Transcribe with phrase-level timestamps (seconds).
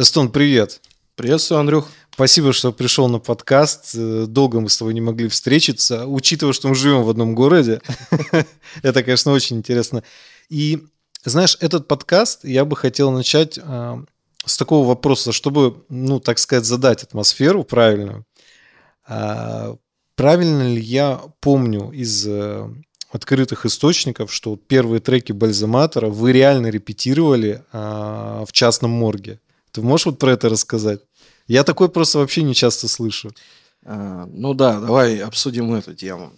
[0.00, 0.80] Эстон, привет.
[1.14, 1.86] Приветствую, Андрюх.
[2.14, 3.94] Спасибо, что пришел на подкаст.
[3.94, 6.06] Долго мы с тобой не могли встретиться.
[6.06, 7.82] Учитывая, что мы живем в одном городе,
[8.82, 10.02] это, конечно, очень интересно.
[10.48, 10.82] И,
[11.22, 14.04] знаешь, этот подкаст я бы хотел начать э,
[14.46, 18.24] с такого вопроса, чтобы, ну, так сказать, задать атмосферу правильную.
[19.06, 19.76] А,
[20.14, 22.70] правильно ли я помню из э,
[23.10, 29.40] открытых источников, что первые треки Бальзаматора вы реально репетировали а, в частном морге?
[29.72, 31.00] Ты можешь вот про это рассказать?
[31.46, 33.32] Я такой просто вообще не часто слышу.
[33.84, 36.32] А, ну да, давай обсудим эту тему.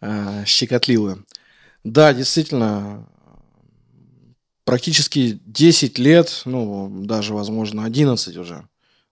[0.00, 1.24] А, щекотливую.
[1.84, 3.06] Да, действительно,
[4.64, 8.66] практически 10 лет, ну, даже, возможно, 11 уже.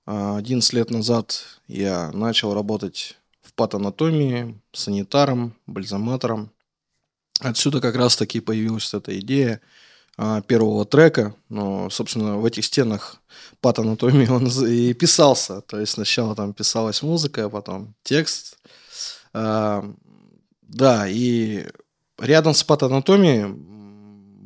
[0.06, 6.50] 11 а, лет назад я начал работать в патанатомии, санитаром, бальзаматором.
[7.40, 9.60] Отсюда как раз-таки появилась эта идея–
[10.46, 13.16] первого трека, но, собственно, в этих стенах
[13.60, 15.60] пат анатомии он и писался.
[15.62, 18.58] То есть сначала там писалась музыка, а потом текст.
[19.32, 19.84] А,
[20.62, 21.66] да, и
[22.18, 23.46] рядом с пат анатомией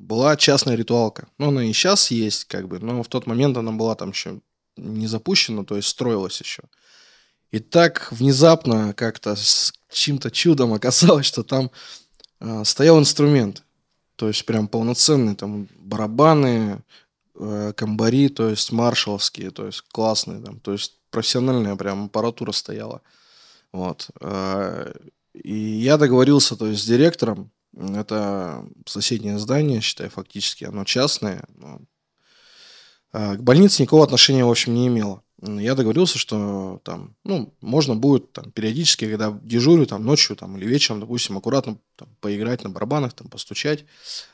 [0.06, 1.28] была частная ритуалка.
[1.38, 4.41] Ну, она и сейчас есть, как бы, но в тот момент она была там еще
[4.77, 6.62] не запущена, то есть строилась еще.
[7.50, 11.70] И так внезапно как-то с чьим-то чудом оказалось, что там
[12.41, 13.62] э, стоял инструмент.
[14.17, 16.83] То есть прям полноценные там барабаны,
[17.34, 23.03] э, комбари, то есть маршаловские, то есть классные там, то есть профессиональная прям аппаратура стояла.
[23.72, 24.09] Вот.
[24.20, 24.92] Э,
[25.34, 31.44] и я договорился, то есть с директором, это соседнее здание, считай, фактически, оно частное.
[31.55, 31.81] Но,
[33.12, 37.94] э, к больнице никакого отношения, в общем, не имело я договорился, что там, ну, можно
[37.94, 42.70] будет там периодически, когда дежурю там ночью там или вечером, допустим, аккуратно там, поиграть на
[42.70, 43.84] барабанах, там постучать,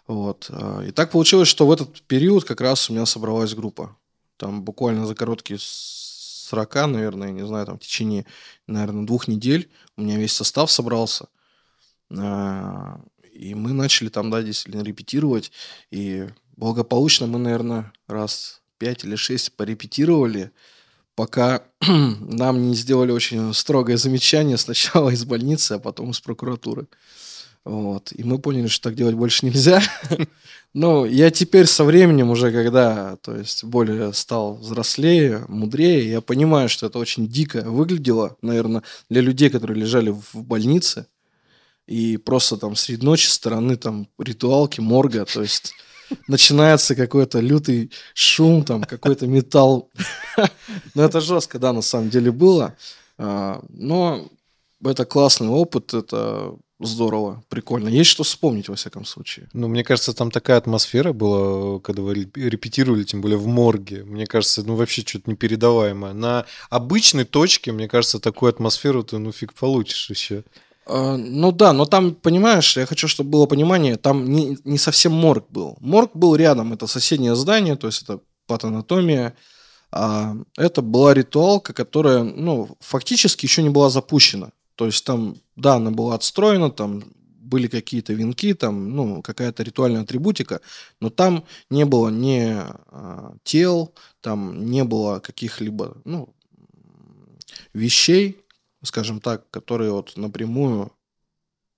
[0.06, 0.46] вот.
[0.50, 3.96] А, и так получилось, что в этот период как раз у меня собралась группа,
[4.36, 8.26] там буквально за короткие 40, наверное, не знаю, там в течение,
[8.66, 11.28] наверное, двух недель у меня весь состав собрался,
[12.10, 13.00] а,
[13.32, 15.52] и мы начали там, да, действительно репетировать,
[15.90, 20.50] и благополучно мы, наверное, раз пять или шесть порепетировали,
[21.14, 26.86] пока нам не сделали очень строгое замечание сначала из больницы, а потом из прокуратуры.
[27.64, 28.12] Вот.
[28.12, 29.80] И мы поняли, что так делать больше нельзя.
[30.74, 36.68] Но я теперь со временем уже, когда, то есть, более стал взрослее, мудрее, я понимаю,
[36.68, 41.06] что это очень дико выглядело, наверное, для людей, которые лежали в больнице,
[41.86, 45.74] и просто там среди ночи стороны там ритуалки, морга, то есть
[46.28, 49.90] начинается какой-то лютый шум, там какой-то металл.
[50.94, 52.74] Ну, это жестко, да, на самом деле было.
[53.18, 54.28] А, но
[54.84, 57.88] это классный опыт, это здорово, прикольно.
[57.88, 59.48] Есть что вспомнить, во всяком случае.
[59.52, 64.04] Ну, мне кажется, там такая атмосфера была, когда вы репетировали, тем более в морге.
[64.04, 66.12] Мне кажется, ну, вообще что-то непередаваемое.
[66.12, 70.44] На обычной точке, мне кажется, такую атмосферу ты, ну, фиг получишь еще.
[70.86, 75.12] А, ну да, но там, понимаешь, я хочу, чтобы было понимание, там не, не совсем
[75.12, 75.76] морг был.
[75.80, 79.34] Морг был рядом, это соседнее здание, то есть это патанатомия.
[79.94, 84.50] А это была ритуалка, которая, ну, фактически еще не была запущена.
[84.74, 87.04] То есть там, да, она была отстроена, там
[87.52, 90.62] были какие-то венки, там, ну, какая-то ритуальная атрибутика,
[91.00, 93.92] но там не было ни а, тел,
[94.22, 96.34] там не было каких-либо, ну,
[97.74, 98.41] вещей,
[98.82, 100.92] скажем так, которые вот напрямую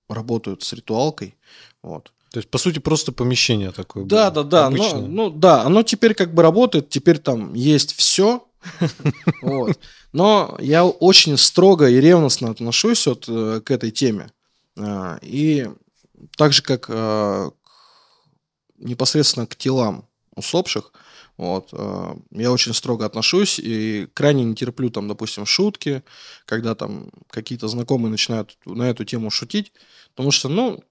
[0.09, 1.35] работают с ритуалкой.
[1.81, 2.11] Вот.
[2.31, 4.03] То есть, по сути, просто помещение такое.
[4.05, 4.75] Да, было, да, да.
[4.75, 8.45] Но, ну, да, оно теперь как бы работает, теперь там есть все.
[9.41, 9.79] Вот.
[10.11, 14.31] Но я очень строго и ревностно отношусь вот э, к этой теме.
[14.77, 15.69] А, и
[16.37, 17.51] так же, как э,
[18.77, 20.93] непосредственно к телам усопших,
[21.37, 21.69] вот.
[21.73, 26.03] Э, я очень строго отношусь и крайне не терплю, там, допустим, шутки,
[26.45, 29.73] когда там какие-то знакомые начинают на эту тему шутить,
[30.15, 30.83] потому что, ну,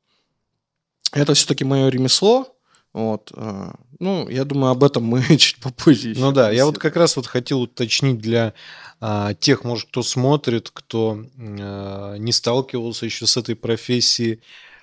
[1.13, 2.55] это все-таки мое ремесло,
[2.93, 3.33] вот.
[3.35, 6.15] Э, ну, я думаю, об этом мы чуть попозже.
[6.17, 8.55] Ну да, я вот как раз вот хотел уточнить для
[9.01, 14.41] а, тех, может, кто смотрит, кто а, не сталкивался еще с этой профессией.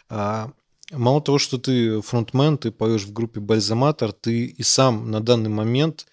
[0.10, 0.52] А,
[0.92, 5.50] Мало того, что ты фронтмен, ты поешь в группе Бальзаматор, ты и сам на данный
[5.50, 6.06] момент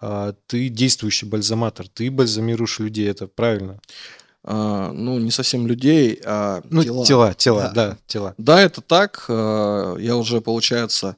[0.00, 3.80] а, ты действующий бальзаматор, ты бальзамируешь людей, это правильно?
[4.42, 7.06] А, ну, не совсем людей, а ну, тела.
[7.06, 7.88] Тела, тела, да.
[7.88, 8.34] да, тела.
[8.36, 9.24] Да, это так.
[9.28, 11.16] А, я уже, получается,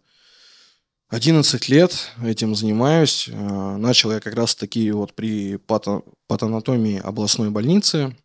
[1.08, 3.28] 11 лет этим занимаюсь.
[3.32, 8.16] А, начал я как раз-таки вот при пато патанатомии областной больницы.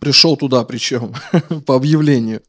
[0.00, 1.14] Пришел туда, причем
[1.66, 2.42] по объявлению.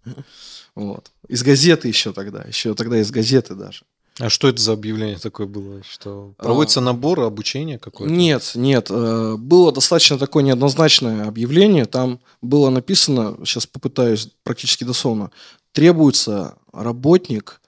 [0.76, 1.12] Вот.
[1.28, 3.84] Из газеты еще тогда, еще тогда из газеты даже.
[4.20, 5.82] А что это за объявление такое было?
[5.84, 8.14] Что проводится а, набор, обучение какое-то?
[8.14, 8.88] Нет, нет.
[8.92, 11.86] Э, было достаточно такое неоднозначное объявление.
[11.86, 15.32] Там было написано, сейчас попытаюсь практически дословно,
[15.72, 17.60] требуется работник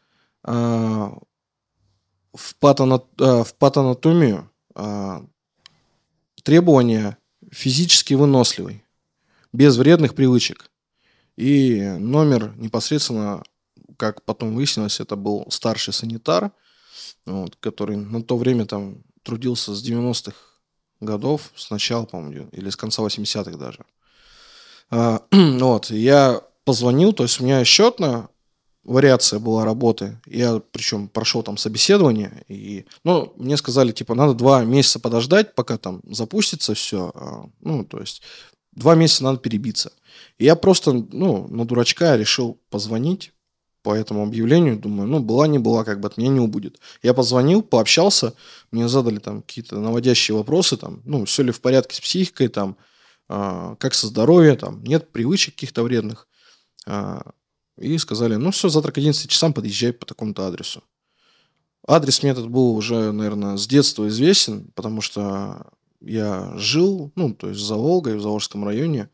[0.44, 4.50] э, в, патано, э, в патанатомию
[6.44, 7.18] требования
[7.50, 8.84] физически выносливый,
[9.54, 10.69] без вредных привычек.
[11.38, 13.44] И номер непосредственно
[13.98, 16.52] как потом выяснилось, это был старший санитар,
[17.26, 20.36] вот, который на то время там трудился с 90-х
[21.00, 23.86] годов, с начала, по-моему, или с конца 80-х даже.
[24.90, 28.30] А, вот, я позвонил, то есть у меня счетная
[28.84, 30.20] вариация была работы.
[30.28, 35.78] Я, причем, прошел там собеседование, и, ну, мне сказали, типа, надо два месяца подождать, пока
[35.78, 37.12] там запустится все.
[37.16, 38.22] А, ну, то есть,
[38.75, 39.92] два месяца надо перебиться.
[40.38, 43.31] И я просто, ну, на дурачка решил позвонить,
[43.86, 46.80] по этому объявлению, думаю, ну, была не была, как бы от меня не убудет.
[47.04, 48.33] Я позвонил, пообщался,
[48.72, 52.77] мне задали там какие-то наводящие вопросы, там, ну, все ли в порядке с психикой, там,
[53.30, 56.27] э, как со здоровьем, там, нет привычек каких-то вредных.
[56.88, 57.22] Э,
[57.77, 60.83] и сказали, ну, все, завтра к 11 часам подъезжай по такому-то адресу.
[61.88, 65.68] Адрес мне этот был уже, наверное, с детства известен, потому что
[66.06, 69.10] я жил, ну, то есть за Волгой, в Заволжском районе,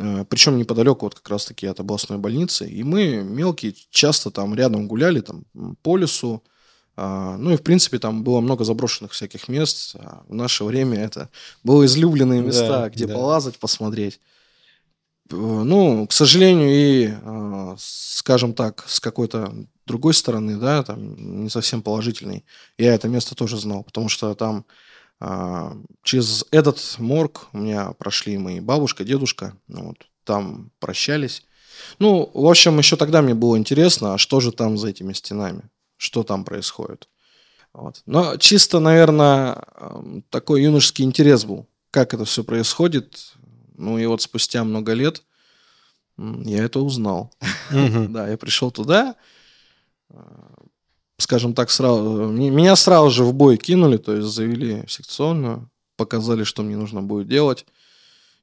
[0.00, 2.68] Э, Причем неподалеку вот как раз-таки от областной больницы.
[2.68, 5.44] И мы мелкие часто там рядом гуляли, там
[5.82, 6.42] по лесу.
[6.96, 9.96] А, ну и, в принципе, там было много заброшенных всяких мест.
[9.96, 11.30] А в наше время это
[11.62, 13.14] были излюбленные места, да, где да.
[13.14, 14.20] полазать, посмотреть.
[15.30, 19.54] Ну, к сожалению, и, э, скажем так, с какой-то
[19.84, 22.44] другой стороны, да, там не совсем положительный,
[22.78, 24.72] я это место тоже знал, потому что там а,
[26.02, 31.44] через этот морг у меня прошли мои бабушка, дедушка, ну вот, там прощались.
[31.98, 35.62] Ну, в общем, еще тогда мне было интересно, а что же там за этими стенами,
[35.96, 37.08] что там происходит.
[37.72, 38.02] Вот.
[38.06, 39.64] Но чисто, наверное,
[40.30, 43.32] такой юношеский интерес был, как это все происходит.
[43.76, 45.22] Ну и вот спустя много лет
[46.16, 47.32] я это узнал.
[47.70, 49.14] Да, я пришел туда,
[51.18, 56.44] скажем так, сразу, меня сразу же в бой кинули, то есть завели в секционную, показали,
[56.44, 57.66] что мне нужно будет делать.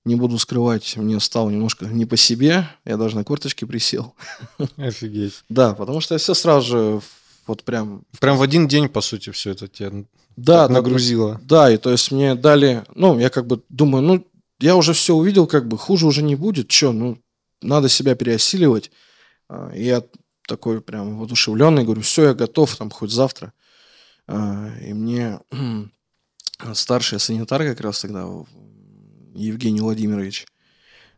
[0.04, 4.13] Не буду скрывать, мне стало немножко не по себе, я даже на корточке присел.
[4.77, 5.44] Офигеть.
[5.50, 7.01] Да, потому что я все сразу же
[7.48, 8.04] вот прям...
[8.19, 9.92] Прям в один день, по сути, все это тебя
[10.36, 11.39] да, нагрузило.
[11.44, 14.27] Да, и то есть мне дали, ну, я как бы думаю, ну,
[14.60, 17.18] я уже все увидел, как бы хуже уже не будет, что, ну,
[17.62, 18.92] надо себя переосиливать.
[19.50, 20.04] А, я
[20.47, 23.53] такой прям воодушевленный, говорю, все, я готов, там, хоть завтра.
[24.27, 25.39] А, и мне
[26.74, 28.27] старший санитар как раз тогда,
[29.33, 30.45] Евгений Владимирович,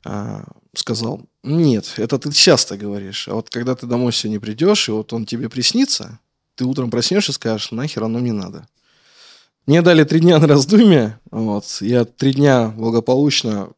[0.03, 0.45] а,
[0.75, 5.11] сказал, нет, это ты часто говоришь, а вот когда ты домой сегодня придешь, и вот
[5.13, 6.19] он тебе приснится,
[6.55, 8.67] ты утром проснешься и скажешь, нахер оно мне надо.
[9.65, 13.71] Мне дали три дня на раздумье, вот, я три дня благополучно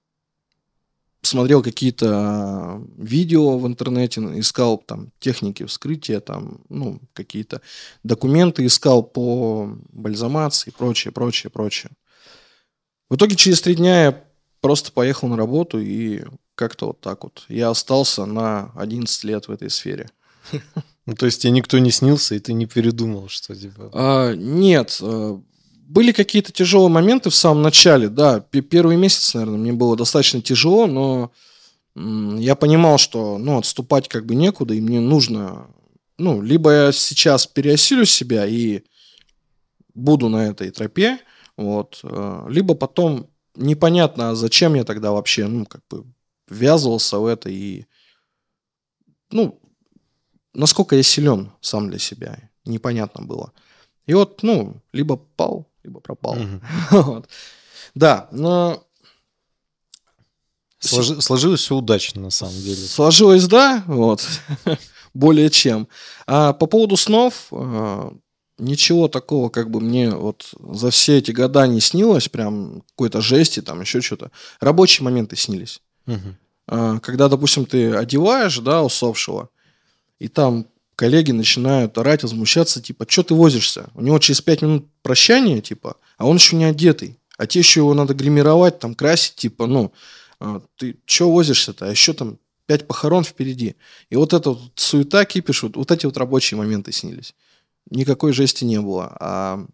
[1.21, 7.61] смотрел какие-то а, видео в интернете, искал там техники вскрытия, там, ну, какие-то
[8.03, 11.91] документы искал по бальзамации и прочее, прочее, прочее.
[13.09, 14.23] В итоге через три дня я
[14.61, 16.23] просто поехал на работу и
[16.55, 17.45] как-то вот так вот.
[17.47, 20.09] Я остался на 11 лет в этой сфере.
[21.05, 23.89] Ну, то есть тебе никто не снился, и ты не передумал, что типа...
[23.93, 25.41] А, нет, а,
[25.89, 28.41] были какие-то тяжелые моменты в самом начале, да.
[28.41, 31.31] Первый месяц, наверное, мне было достаточно тяжело, но
[31.95, 35.67] я понимал, что ну, отступать как бы некуда, и мне нужно,
[36.19, 38.83] ну, либо я сейчас переосилю себя и
[39.95, 41.19] буду на этой тропе,
[41.57, 46.05] вот, э, либо потом непонятно, а зачем я тогда вообще, ну, как бы
[46.47, 47.85] ввязывался в это и,
[49.31, 49.59] ну,
[50.53, 53.53] насколько я силен сам для себя, непонятно было.
[54.05, 56.37] И вот, ну, либо пал, либо пропал.
[56.91, 57.27] вот.
[57.95, 58.83] Да, но...
[60.79, 62.77] Сложи, сложилось все удачно, на самом деле.
[62.77, 64.25] Сложилось, да, вот,
[65.13, 65.89] более чем.
[66.25, 68.11] А по поводу снов, э,
[68.59, 73.61] ничего такого, как бы мне вот за все эти года не снилось, прям какой-то жести,
[73.61, 74.31] там еще что-то.
[74.61, 75.81] Рабочие моменты снились.
[76.07, 76.99] Угу.
[77.01, 79.49] Когда, допустим, ты одеваешь, да, усопшего,
[80.19, 80.67] и там
[80.99, 83.89] коллеги начинают орать, возмущаться, типа, что ты возишься?
[83.95, 87.17] У него через пять минут прощания, типа, а он еще не одетый.
[87.37, 89.93] А те еще его надо гримировать, там, красить, типа, ну,
[90.41, 91.85] а, ты что возишься-то?
[91.85, 93.77] А еще там пять похорон впереди.
[94.09, 97.33] И вот эта вот суета, кипиш, вот, вот эти вот рабочие моменты снились.
[97.89, 99.15] Никакой жести не было.
[99.21, 99.65] А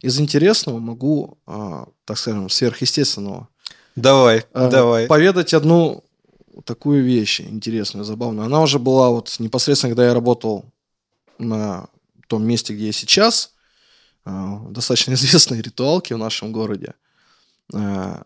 [0.00, 3.48] из интересного могу, а, так скажем, сверхъестественного.
[3.96, 5.08] Давай, а, давай.
[5.08, 6.04] Поведать одну
[6.64, 8.46] такую вещь интересную, забавную.
[8.46, 10.64] Она уже была вот непосредственно, когда я работал
[11.38, 11.88] на
[12.28, 13.54] том месте, где я сейчас,
[14.24, 16.94] э, достаточно известной ритуалки в нашем городе,
[17.72, 18.22] э,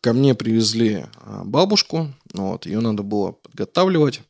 [0.00, 4.22] ко мне привезли э, бабушку, вот, ее надо было подготавливать,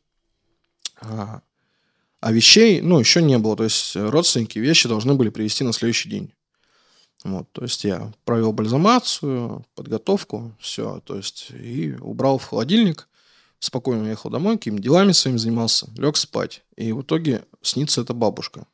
[1.01, 6.09] а вещей, ну, еще не было, то есть родственники вещи должны были привезти на следующий
[6.09, 6.33] день.
[7.23, 13.09] Вот, то есть я провел бальзамацию, подготовку, все, то есть и убрал в холодильник,
[13.59, 16.63] спокойно уехал домой, какими делами своими занимался, лег спать.
[16.77, 18.65] И в итоге снится эта бабушка.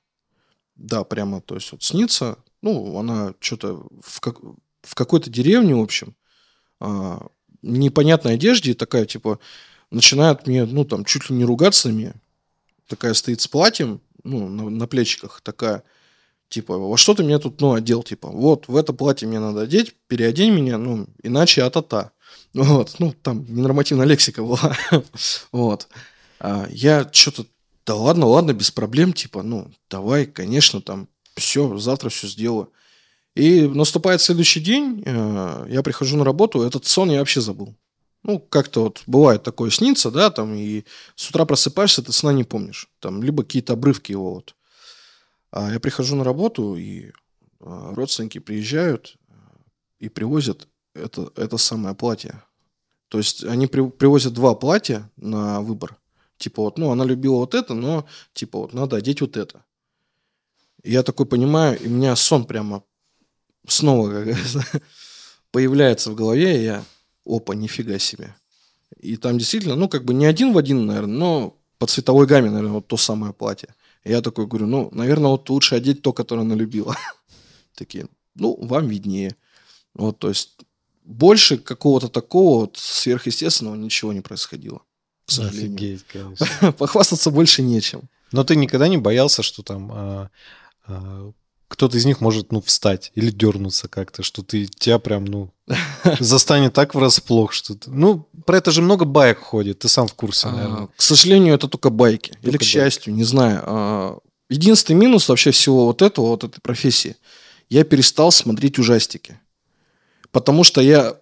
[0.76, 4.40] Да, прямо, то есть вот снится, ну, она что-то в, как,
[4.82, 6.16] в какой-то деревне, в общем,
[6.80, 7.28] а,
[7.62, 9.40] непонятной одежде, такая, типа,
[9.90, 12.14] начинает мне, ну, там, чуть ли не ругаться на меня.
[12.88, 15.84] Такая стоит с платьем, ну, на, на плечиках, такая,
[16.50, 19.62] Типа, во что ты меня тут, ну, одел, типа, вот, в это платье мне надо
[19.62, 22.12] одеть, переодень меня, ну, иначе а-та-та.
[22.54, 24.78] Вот, ну, там ненормативная лексика была.
[25.52, 25.88] вот.
[26.40, 27.46] А я что-то,
[27.86, 32.72] да ладно, ладно, без проблем, типа, ну, давай, конечно, там, все, завтра все сделаю.
[33.36, 37.76] И наступает следующий день, э, я прихожу на работу, этот сон я вообще забыл.
[38.24, 40.84] Ну, как-то вот бывает такое снится, да, там, и
[41.16, 42.88] с утра просыпаешься, ты сна не помнишь.
[43.00, 44.56] Там, либо какие-то обрывки его вот.
[45.56, 47.12] А я прихожу на работу, и
[47.62, 49.34] а, родственники приезжают а,
[50.00, 52.44] и привозят это, это самое платье.
[53.08, 55.96] То есть они при, привозят два платья на выбор.
[56.38, 59.64] Типа вот, ну, она любила вот это, но типа вот надо одеть вот это.
[60.84, 62.84] Я такой понимаю, и у меня сон прямо
[63.66, 64.36] снова как
[65.52, 66.84] появляется в голове, и я,
[67.26, 68.36] опа, нифига себе.
[69.00, 72.50] И там действительно, ну, как бы не один в один, наверное, но по цветовой гамме,
[72.50, 73.74] наверное, вот то самое платье
[74.06, 76.96] я такой говорю, ну, наверное, вот лучше одеть то, которое она любила.
[77.76, 79.36] Такие, ну, вам виднее.
[79.94, 80.58] Вот, то есть
[81.04, 84.82] больше какого-то такого вот сверхъестественного ничего не происходило.
[85.26, 85.76] К сожалению.
[85.76, 86.72] Офигеть, конечно.
[86.78, 88.04] Похвастаться больше нечем.
[88.32, 90.30] Но ты никогда не боялся, что там а,
[90.86, 91.32] а,
[91.68, 95.52] кто-то из них может, ну, встать или дернуться как-то, что ты тебя прям, ну,
[96.20, 97.90] застанет так врасплох, что ты...
[97.90, 100.84] Ну, про это же много байк ходит, ты сам в курсе, наверное.
[100.84, 102.32] А, к сожалению, это только байки.
[102.32, 103.20] Только или к счастью, байки.
[103.20, 103.64] не знаю.
[103.66, 104.18] А,
[104.50, 107.16] единственный минус вообще всего вот этого, вот этой профессии,
[107.70, 109.40] я перестал смотреть ужастики.
[110.32, 111.16] Потому что я,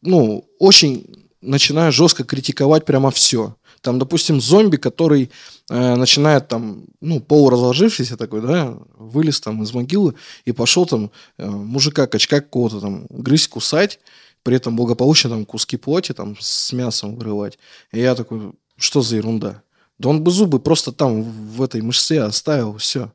[0.00, 3.56] ну, очень начинаю жестко критиковать прямо все.
[3.80, 5.30] Там, допустим, зомби, который
[5.70, 11.48] э, начинает там, ну, полуразложившийся такой, да, вылез там из могилы и пошел там э,
[11.48, 13.98] мужика, качка какого-то там грызть, кусать,
[14.42, 17.58] при этом благополучно там куски плоти там с мясом вырывать.
[17.92, 19.62] И я такой, что за ерунда?
[19.98, 23.12] Да он бы зубы просто там в этой мышце оставил, все.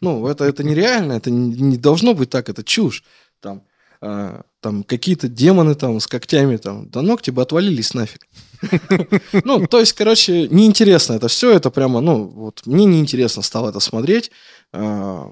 [0.00, 3.02] Ну, это, это нереально, это не, не должно быть так, это чушь.
[3.40, 3.62] Там,
[4.02, 8.26] э, там какие-то демоны там с когтями, там, да ногти бы отвалились нафиг.
[9.44, 13.78] Ну, то есть, короче, неинтересно это все, это прямо, ну, вот мне неинтересно стало это
[13.78, 14.32] смотреть.
[14.72, 15.30] А,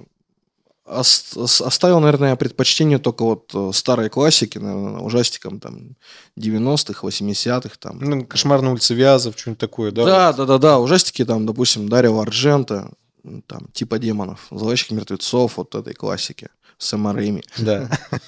[0.87, 5.97] оставил, наверное, предпочтение только вот э, старой классики, наверное, ужастикам там
[6.39, 7.75] 90-х, 80-х.
[7.81, 7.99] Там.
[7.99, 10.05] Ну, Кошмар на улице Вязов, что-нибудь такое, да?
[10.05, 10.79] Да, да, да, да.
[10.79, 12.93] Ужастики там, допустим, Дарья Арджента,
[13.47, 16.49] там, типа демонов, Зловещих мертвецов, вот этой классики.
[16.79, 17.43] Сэма Рэйми.
[17.59, 17.91] Да.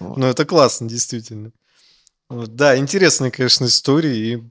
[0.00, 1.50] Ну, это классно, действительно.
[2.28, 4.14] Да, интересная, конечно, история.
[4.14, 4.42] И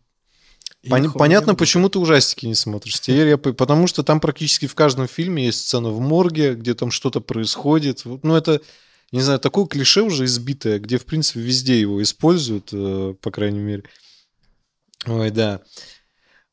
[0.83, 2.99] и Пон- понятно, почему ты ужастики не смотришь.
[2.99, 6.91] Теперь я, потому что там практически в каждом фильме есть сцена в морге, где там
[6.91, 8.01] что-то происходит.
[8.03, 8.61] Ну, это,
[9.13, 13.59] не знаю, такое клише уже избитое, где, в принципе, везде его используют, э, по крайней
[13.59, 13.83] мере.
[15.05, 15.61] Ой, да.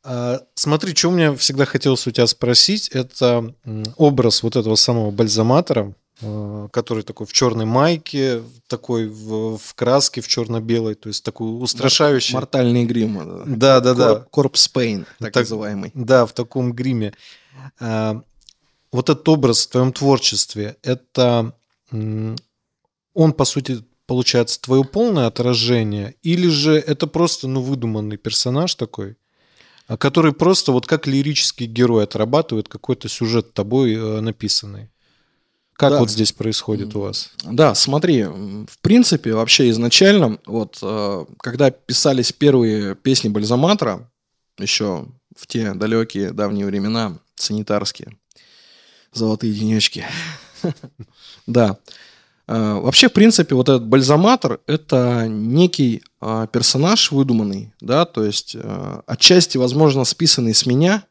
[0.02, 3.54] А, смотри, что у меня всегда хотелось у тебя спросить, это
[3.96, 10.20] образ вот этого самого бальзаматора, Э, который такой в черной майке, такой в, в краске
[10.20, 12.34] в черно-белой, то есть такой устрашающий.
[12.34, 13.42] Мортальный грим.
[13.58, 14.16] Да, да, да.
[14.30, 15.92] Корпс Пейн, так, так называемый.
[15.94, 17.14] Да, в таком гриме.
[17.78, 18.22] А,
[18.92, 21.54] вот этот образ в твоем творчестве, это
[21.90, 29.12] он, по сути, получается твое полное отражение, или же это просто, ну, выдуманный персонаж такой,
[29.12, 29.14] а
[29.96, 34.90] который просто вот как лирический герой отрабатывает какой-то сюжет тобой э, написанный?
[35.80, 36.00] Как да.
[36.00, 37.30] вот здесь происходит у вас?
[37.42, 44.10] Да, смотри, в принципе, вообще изначально, вот э, когда писались первые песни Бальзаматора,
[44.58, 48.18] еще в те далекие давние времена, санитарские,
[49.12, 50.04] золотые денечки,
[51.46, 51.78] да.
[52.50, 58.56] Э, вообще, в принципе, вот этот бальзаматор– это некий э, персонаж выдуманный, да, то есть
[59.06, 61.04] отчасти, возможно, списанный с меня,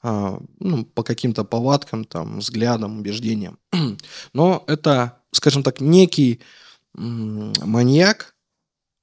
[0.00, 3.58] а, ну, по каким-то повадкам, там, взглядам, убеждениям.
[4.32, 6.40] Но это, скажем так, некий
[6.94, 8.36] маньяк,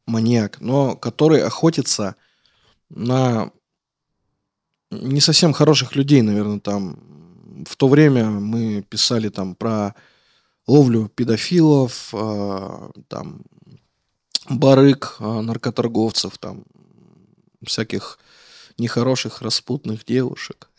[0.07, 2.15] маньяк, но который охотится
[2.89, 3.51] на
[4.91, 6.99] не совсем хороших людей, наверное, там
[7.67, 9.95] в то время мы писали там про
[10.67, 13.41] ловлю педофилов, э, там
[14.49, 16.63] барыг, э, наркоторговцев, там
[17.65, 18.19] всяких
[18.77, 20.69] нехороших распутных девушек.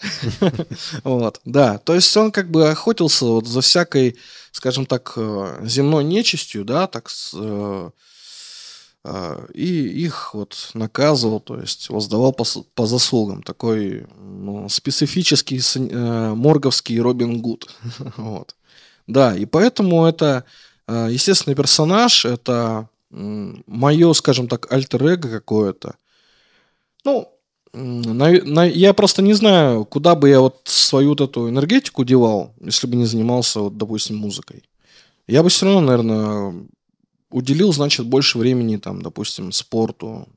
[1.04, 1.78] Вот, да.
[1.78, 4.16] То есть он как бы охотился вот за всякой,
[4.52, 7.10] скажем так, э, земной нечистью, да, так
[9.54, 13.40] и их вот наказывал, то есть воздавал по, по заслугам.
[13.44, 15.60] Такой ну, специфический
[16.34, 17.72] морговский Робин Гуд.
[18.16, 18.56] вот.
[19.06, 20.44] Да, и поэтому это
[20.86, 25.96] э, естественный персонаж, это мое, скажем так, альтер-эго какое-то.
[27.04, 27.32] Ну,
[27.72, 32.54] на, на, я просто не знаю, куда бы я вот свою вот эту энергетику девал,
[32.60, 34.64] если бы не занимался, вот, допустим, музыкой.
[35.26, 36.66] Я бы все равно, наверное,
[37.30, 40.28] уделил, значит, больше времени, там, допустим, спорту,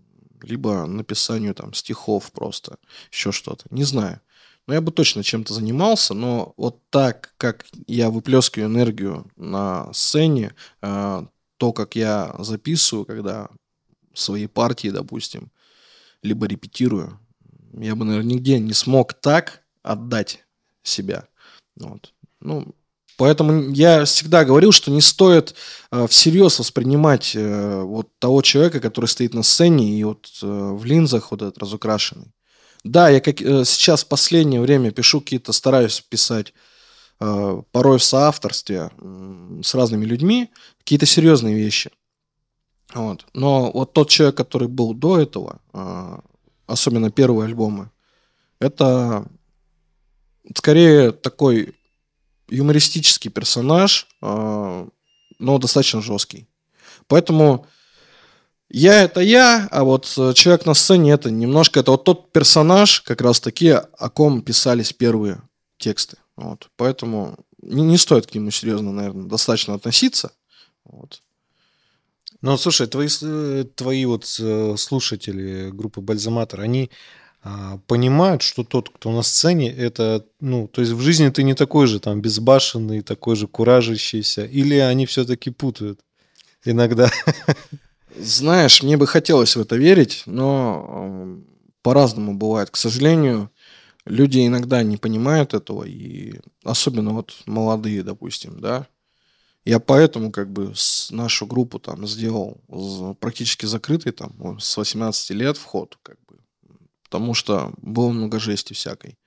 [0.41, 2.77] либо написанию там стихов просто,
[3.11, 3.65] еще что-то.
[3.71, 4.21] Не знаю.
[4.69, 10.53] Но я бы точно чем-то занимался, но вот так, как я выплескиваю энергию на сцене,
[10.83, 11.25] э,
[11.57, 13.49] то, как я записываю, когда
[14.13, 15.49] свои партии, допустим,
[16.21, 17.19] либо репетирую,
[17.73, 20.45] я бы, наверное, нигде не смог так отдать
[20.83, 21.27] себя.
[21.75, 22.13] Вот.
[22.39, 22.67] Ну,
[23.17, 25.55] поэтому я всегда говорил, что не стоит
[25.91, 31.31] э, всерьез воспринимать э, вот того человека, который стоит на сцене и вот в линзах
[31.31, 32.31] вот этот разукрашенный.
[32.83, 36.53] Да, я как, э, сейчас в последнее время пишу какие-то, стараюсь писать
[37.19, 38.91] э, порой в соавторстве
[39.61, 41.91] с разными людьми какие-то серьезные вещи.
[42.93, 43.25] Вот.
[43.33, 46.19] Но вот тот человек, который был до этого, э,
[46.67, 47.91] особенно первые альбомы,
[48.59, 49.27] это
[50.55, 51.75] скорее такой
[52.49, 54.89] юмористический персонаж, но
[55.37, 56.47] достаточно жесткий.
[57.07, 57.67] Поэтому
[58.69, 63.01] я это я, а вот э, человек на сцене это немножко, это вот тот персонаж,
[63.01, 65.41] как раз таки, о ком писались первые
[65.77, 66.17] тексты.
[66.35, 66.69] Вот.
[66.77, 70.31] Поэтому не, не стоит к нему серьезно, наверное, достаточно относиться.
[70.85, 71.21] Вот.
[72.41, 76.91] Ну, слушай, твои, э, твои вот э, слушатели группы Бальзаматор, они
[77.41, 81.53] а, понимают, что тот, кто на сцене, это, ну, то есть в жизни ты не
[81.53, 86.01] такой же там безбашенный, такой же куражащийся, или они все-таки путают
[86.65, 87.09] иногда?
[88.17, 91.41] Знаешь, мне бы хотелось в это верить, но э,
[91.81, 92.69] по-разному бывает.
[92.69, 93.51] К сожалению,
[94.05, 98.87] люди иногда не понимают этого, и особенно вот молодые, допустим, да.
[99.65, 100.73] Я поэтому как бы
[101.11, 102.61] нашу группу там сделал
[103.19, 106.37] практически закрытый там с 18 лет вход, как бы,
[107.03, 109.17] потому что было много жести всякой.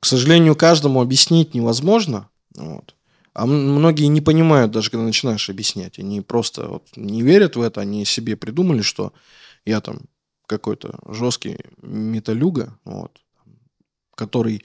[0.00, 2.94] К сожалению, каждому объяснить невозможно, вот.
[3.34, 5.98] А многие не понимают, даже когда начинаешь объяснять.
[5.98, 9.12] Они просто вот не верят в это, они себе придумали, что
[9.64, 10.02] я там
[10.46, 13.10] какой-то жесткий металюга, вот,
[14.14, 14.64] который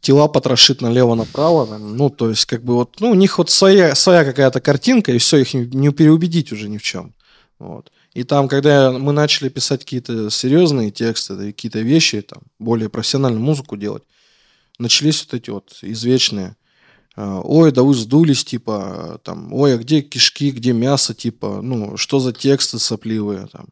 [0.00, 1.78] тела потрошит налево-направо.
[1.78, 5.18] Ну, то есть, как бы вот, ну, у них вот своя, своя какая-то картинка, и
[5.18, 7.14] все, их не переубедить уже ни в чем.
[7.60, 7.92] Вот.
[8.12, 13.76] И там, когда мы начали писать какие-то серьезные тексты, какие-то вещи, там, более профессиональную музыку
[13.76, 14.02] делать,
[14.78, 16.56] начались вот эти вот извечные
[17.16, 22.18] ой, да вы сдулись, типа, там, ой, а где кишки, где мясо, типа, ну, что
[22.18, 23.68] за тексты сопливые, там,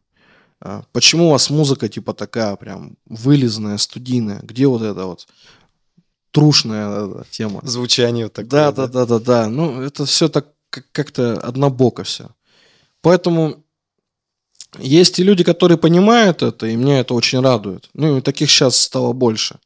[0.61, 5.27] а, почему у вас музыка, типа, такая прям вылизанная, студийная, где вот это вот
[6.31, 7.59] трушная эта тема?
[7.63, 8.49] Звучание вот такое.
[8.49, 12.29] Да, да, да, да, да, ну, это все так как-то однобоко все.
[13.01, 13.63] Поэтому
[14.79, 17.89] есть и люди, которые понимают это, и меня это очень радует.
[17.93, 19.59] Ну, и таких сейчас стало больше.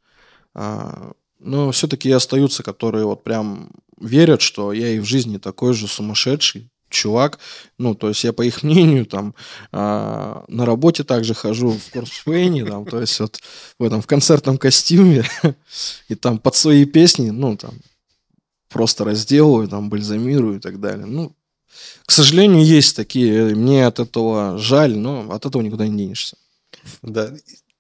[1.40, 3.70] Но все-таки остаются, которые вот прям
[4.00, 7.40] верят, что я и в жизни такой же сумасшедший чувак.
[7.78, 9.36] Ну, то есть я, по их мнению, там,
[9.72, 13.40] э, на работе также хожу в корпсфейне, там, то есть вот
[13.80, 15.24] в этом, в концертном костюме,
[16.10, 17.74] и там под свои песни, ну, там,
[18.70, 21.06] просто разделываю, там, бальзамирую и так далее.
[21.06, 21.34] Ну,
[22.06, 26.38] к сожалению, есть такие, мне от этого жаль, но от этого никуда не денешься.
[27.02, 27.32] Да,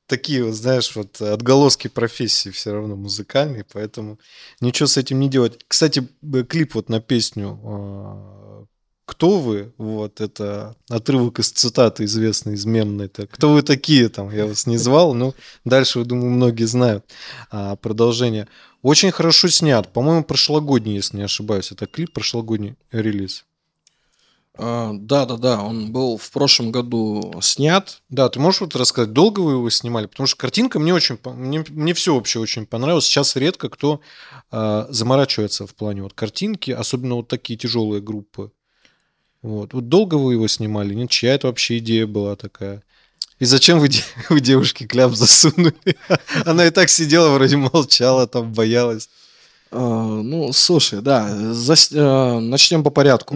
[0.08, 4.20] такие вот, знаешь, вот отголоски профессии все равно музыкальные, поэтому
[4.62, 5.60] ничего с этим не делать.
[5.68, 6.08] Кстати,
[6.50, 8.66] клип вот на песню а,
[9.06, 13.08] «Кто вы?» Вот, это отрывок из цитаты известной, из мемной.
[13.08, 13.28] -то.
[13.28, 15.34] «Кто вы такие?» Там я вас не звал, но
[15.66, 17.06] дальше, думаю, многие знают
[17.52, 18.48] а, продолжение.
[18.82, 19.92] Очень хорошо снят.
[19.94, 21.72] По-моему, прошлогодний, если не ошибаюсь.
[21.72, 23.46] Это клип прошлогодний релиз.
[24.60, 28.02] А, да, да, да, он был в прошлом году снят.
[28.10, 30.08] Да, ты можешь вот рассказать, долго вы его снимали?
[30.08, 33.06] Потому что картинка мне очень, мне, мне все вообще очень понравилось.
[33.06, 34.02] Сейчас редко кто
[34.52, 38.52] э, заморачивается в плане вот картинки, особенно вот такие тяжелые группы.
[39.42, 39.74] Вот.
[39.74, 40.94] вот долго вы его снимали?
[40.94, 42.84] Нет, чья это вообще идея была такая?
[43.40, 43.90] И зачем вы,
[44.30, 45.74] вы девушке кляп засунули?
[46.46, 49.10] Она и так сидела, вроде молчала, там боялась.
[49.70, 53.36] А, ну, слушай, да, э, начнем по порядку.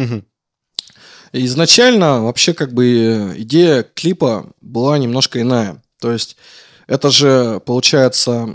[1.34, 5.82] Изначально вообще как бы идея клипа была немножко иная.
[6.00, 6.36] То есть
[6.88, 8.50] это же, получается,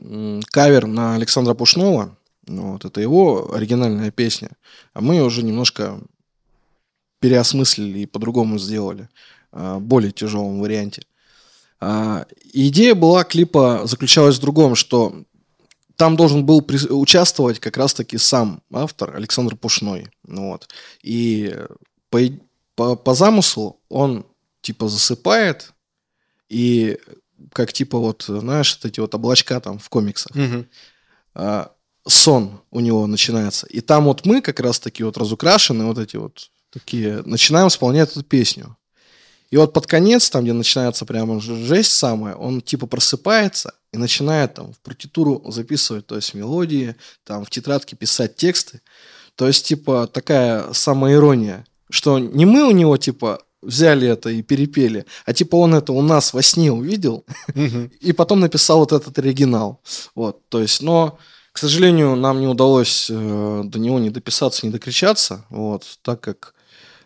[0.51, 2.17] кавер на Александра Пушнова.
[2.47, 4.51] Ну, Вот, это его оригинальная песня.
[4.95, 6.01] А мы уже немножко
[7.21, 9.09] переосмыслили и по-другому сделали.
[9.53, 11.03] а, более тяжелом варианте.
[11.81, 15.23] А, Идея была клипа заключалась в другом, что
[15.97, 20.09] там должен был прис- участвовать как раз-таки сам автор Александр Пушной.
[20.27, 20.69] Ну Вот.
[21.03, 21.57] И
[22.11, 22.39] по, и-
[22.77, 24.25] по, по замыслу он
[24.61, 25.73] типа засыпает,
[26.49, 26.99] и
[27.53, 30.67] как типа вот, знаешь, вот эти вот облачка там в комиксах, Мгм.
[31.35, 31.73] а,
[32.07, 33.67] сон у него начинается.
[33.67, 38.11] И там вот мы как раз таки вот разукрашены, вот эти вот такие, начинаем исполнять
[38.11, 38.77] эту песню.
[39.51, 44.55] И вот под конец, там, где начинается прямо жесть самая, он типа просыпается и начинает
[44.55, 48.81] там в партитуру записывать, то есть мелодии, там в тетрадке писать тексты.
[49.37, 55.07] То есть, типа, такая самоирония, что не мы у него, типа, взяли это и перепели,
[55.25, 57.25] а типа он это у нас во сне увидел,
[58.01, 59.81] и потом написал вот этот оригинал.
[60.14, 61.18] Вот, то есть, но,
[61.53, 66.55] к сожалению, нам не удалось э, до него не дописаться, не докричаться, вот, так как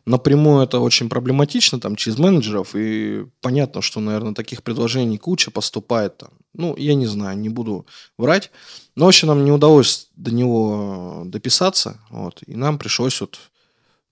[0.07, 6.19] напрямую это очень проблематично, там, через менеджеров, и понятно, что, наверное, таких предложений куча поступает
[6.19, 6.31] там.
[6.53, 7.87] Ну, я не знаю, не буду
[8.19, 8.51] врать.
[8.97, 13.39] Но, в общем, нам не удалось до него дописаться, вот, и нам пришлось вот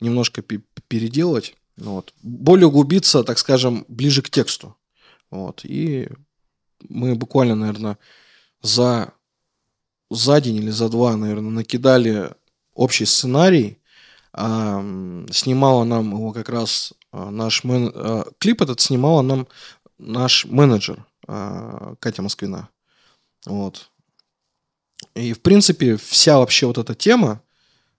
[0.00, 4.76] немножко пе- переделать, ну вот, более углубиться, так скажем, ближе к тексту.
[5.30, 6.08] Вот, и
[6.88, 7.98] мы буквально, наверное,
[8.62, 9.12] за,
[10.10, 12.34] за день или за два, наверное, накидали
[12.74, 13.78] общий сценарий.
[14.32, 14.80] А,
[15.30, 17.90] снимала нам его как раз а, наш мен...
[17.94, 19.48] а, клип этот снимала нам
[19.98, 22.68] наш менеджер а, Катя Москвина.
[23.46, 23.90] Вот.
[25.14, 27.40] И, в принципе, вся вообще вот эта тема,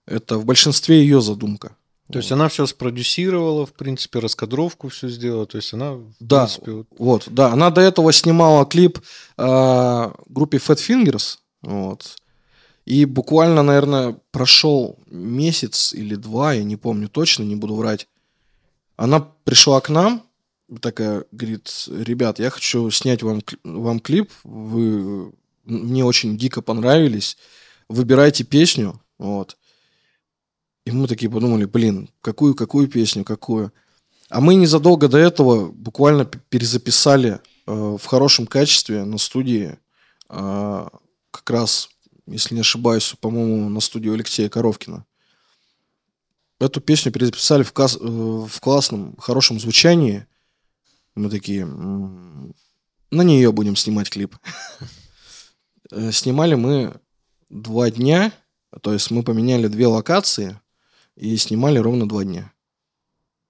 [0.05, 1.75] это в большинстве ее задумка.
[2.11, 5.45] То есть она все спродюсировала, в принципе, раскадровку все сделала.
[5.45, 7.51] То есть она, в Да, принципе, вот- Вот, да.
[7.51, 8.99] Она до этого снимала клип
[9.37, 11.37] э, группе Fat Fingers.
[11.61, 12.15] Вот.
[12.85, 18.07] И буквально, наверное, прошел месяц или два, я не помню точно, не буду врать.
[18.97, 20.23] Она пришла к нам,
[20.81, 25.31] такая, говорит, ребят, я хочу снять вам, вам клип, вы
[25.65, 27.37] мне очень дико понравились,
[27.87, 29.57] выбирайте песню, вот.
[30.89, 33.71] И мы такие подумали, блин, какую, какую песню, какую?
[34.29, 39.77] А мы незадолго до этого буквально перезаписали э, в хорошем качестве на студии,
[40.29, 40.87] э,
[41.29, 41.89] как раз,
[42.25, 45.05] если не ошибаюсь, по-моему, на студию Алексея Коровкина.
[46.59, 50.25] Эту песню перезаписали в, кас- э, в классном, хорошем звучании.
[51.13, 52.55] Мы такие, «М,
[53.11, 54.35] на нее будем снимать клип.
[55.91, 56.99] Э, Снимали мы
[57.49, 58.31] два дня,
[58.81, 60.59] то есть мы поменяли две локации
[61.19, 62.51] и снимали ровно два дня.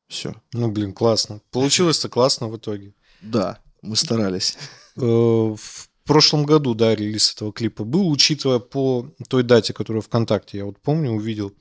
[0.08, 0.34] Все.
[0.53, 1.39] ну, блин, классно.
[1.51, 2.93] Получилось-то классно в итоге.
[3.21, 4.58] Да, мы старались.
[4.97, 10.58] Э, В прошлом году, да, релиз этого клипа был, учитывая по той дате, которую ВКонтакте,
[10.58, 11.53] я вот помню, увидел.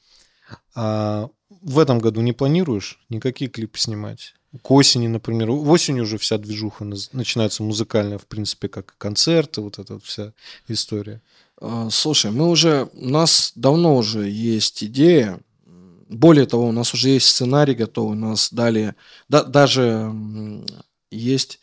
[0.74, 1.28] А
[1.60, 4.34] в этом году не планируешь никакие клипы снимать?
[4.62, 5.50] К осени, например.
[5.50, 10.32] В осени уже вся движуха начинается музыкальная, в принципе, как концерты, вот эта вот вся
[10.68, 11.20] история.
[11.60, 15.40] А, Слушай, мы уже, у нас давно уже есть идея.
[16.08, 18.94] Более того, у нас уже есть сценарий готовый, нас дали,
[19.28, 20.12] да- даже
[21.10, 21.60] есть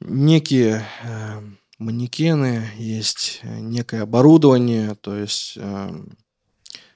[0.00, 1.40] некие э,
[1.78, 5.90] манекены, есть э, некое оборудование, то есть э,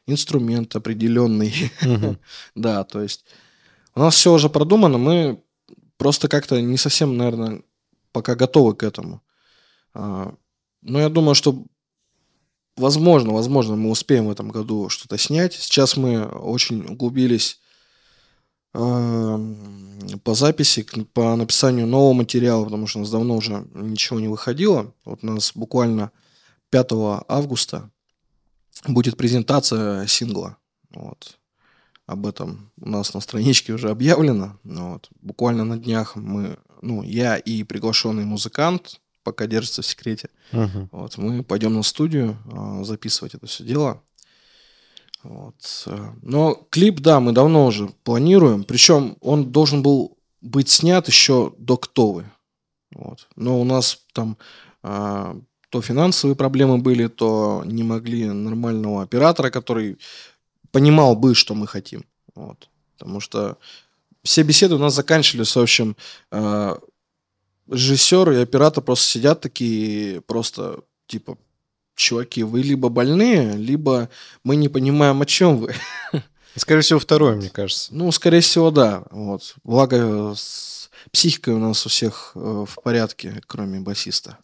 [0.07, 1.73] инструмент определенный.
[2.55, 3.25] Да, то есть
[3.95, 5.43] у нас все уже продумано, мы
[5.97, 7.63] просто как-то не совсем, наверное,
[8.13, 9.23] пока готовы к этому.
[9.95, 10.35] А,
[10.83, 11.65] Но я думаю, что
[12.77, 15.55] возможно, возможно, мы успеем в этом году что-то снять.
[15.55, 17.61] Сейчас мы очень углубились
[18.75, 19.57] эм,
[20.23, 24.93] по записи, по написанию нового материала, потому что у нас давно уже ничего не выходило.
[25.05, 26.11] Вот у нас буквально
[26.71, 26.93] 5
[27.29, 27.91] августа
[28.87, 30.57] будет презентация сингла.
[30.91, 31.39] Вот.
[32.07, 34.59] Об этом у нас на страничке уже объявлено.
[34.63, 35.09] Вот.
[35.21, 40.89] Буквально на днях мы, ну, я и приглашенный музыкант, пока держится в секрете, Мгм.
[40.93, 44.01] вот, мы пойдем на студию а, записывать это все дело.
[45.25, 45.57] Вот.
[45.87, 48.63] э, Но клип, да, мы давно уже планируем.
[48.63, 52.25] Причем он должен был быть снят еще до Ктовы.
[52.95, 53.27] Вот.
[53.37, 54.37] Но у нас там
[54.83, 55.37] а,
[55.71, 59.99] то финансовые проблемы были, то не могли нормального оператора, который
[60.71, 62.05] понимал бы, что мы хотим.
[62.37, 62.69] Вот.
[62.97, 63.57] Потому что
[64.23, 65.97] все беседы у нас заканчивались, в общем,
[67.69, 71.39] режиссер и оператор просто сидят такие, просто типа
[71.95, 74.09] чуваки, вы либо больные, либо
[74.45, 75.75] мы не понимаем, о чем вы.
[76.57, 77.95] Скорее всего, второе, мне кажется.
[77.95, 79.05] Ну, скорее всего, да.
[79.11, 79.57] Вот.
[79.63, 84.39] Благо, с психикой у нас у всех э, в порядке, кроме басиста.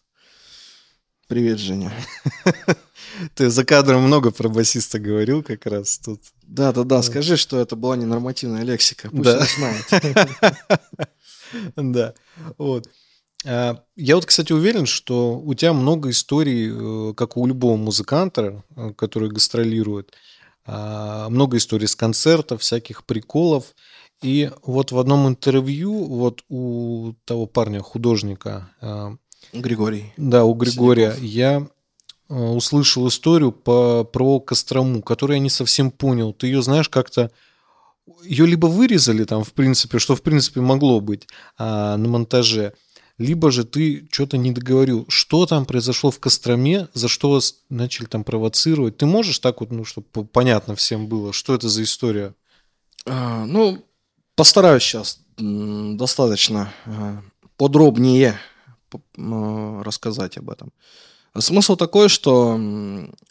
[1.27, 1.91] Привет, Женя.
[3.35, 6.21] Ты за кадром много про басиста говорил как раз тут.
[6.43, 7.03] Да, да, да.
[7.03, 9.09] Скажи, что это была ненормативная лексика.
[9.09, 9.39] Пусть Да.
[9.39, 10.29] он знает.
[11.77, 12.15] Да,
[12.59, 12.89] вот.
[13.45, 18.63] А, Я вот, кстати, уверен, что у тебя много историй, э, как у любого музыканта,
[18.77, 20.13] э, который гастролирует,
[20.65, 23.75] много историй с концертов, всяких приколов.
[24.23, 28.71] И вот в одном интервью вот у того парня, художника,
[29.53, 30.13] Григорий.
[30.17, 31.25] да, у Григория, Синяков.
[31.25, 31.69] я
[32.29, 36.33] э, услышал историю по, про Кострому, которую я не совсем понял.
[36.33, 37.31] Ты ее знаешь как-то...
[38.25, 42.75] Ее либо вырезали там, в принципе, что в принципе могло быть а, на монтаже,
[43.19, 45.05] либо же ты что-то не договорил.
[45.09, 48.97] Что там произошло в Костроме, за что вас начали там провоцировать?
[48.97, 52.35] Ты можешь так вот, ну, чтобы понятно всем было, что это за история?
[53.07, 53.85] А, ну,
[54.35, 57.23] постараюсь сейчас достаточно а,
[57.57, 58.39] подробнее
[59.17, 60.73] рассказать об этом.
[61.39, 62.61] Смысл такой, что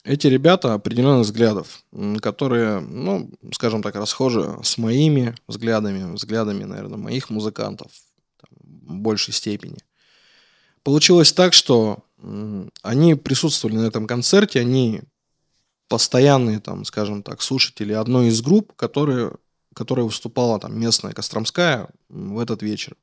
[0.04, 1.84] эти ребята определенных взглядов,
[2.20, 7.92] которые, ну, скажем так, расхожи с моими взглядами, взглядами, наверное, моих музыкантов
[8.72, 9.78] большей степени.
[10.84, 12.04] Получилось так, что
[12.82, 15.02] они присутствовали на этом концерте, они
[15.88, 19.34] постоянные, там, скажем так, слушатели одной из групп, которые,
[19.74, 22.96] которая выступала там местная Костромская в этот вечер.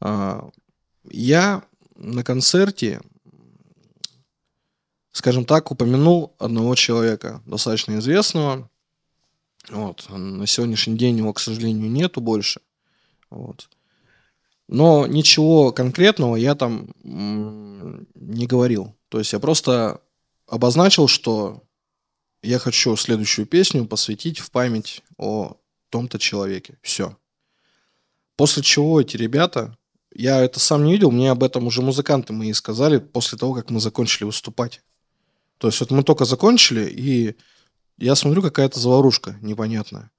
[0.00, 0.48] А,
[1.04, 1.64] Я
[1.96, 3.00] на концерте,
[5.12, 8.70] скажем так, упомянул одного человека, достаточно известного.
[9.68, 10.08] Вот.
[10.08, 12.60] На сегодняшний день его, к сожалению, нету больше.
[13.30, 13.68] Вот.
[14.72, 18.96] Но ничего конкретного я там не говорил.
[19.10, 20.00] То есть я просто
[20.46, 21.62] обозначил, что
[22.42, 25.58] я хочу следующую песню посвятить в память о
[25.90, 26.78] том-то человеке.
[26.80, 27.18] Все.
[28.36, 29.76] После чего эти ребята,
[30.14, 33.68] я это сам не видел, мне об этом уже музыканты мои сказали после того, как
[33.68, 34.80] мы закончили выступать.
[35.58, 37.36] То есть вот мы только закончили, и
[37.98, 40.10] я смотрю, какая-то заварушка непонятная.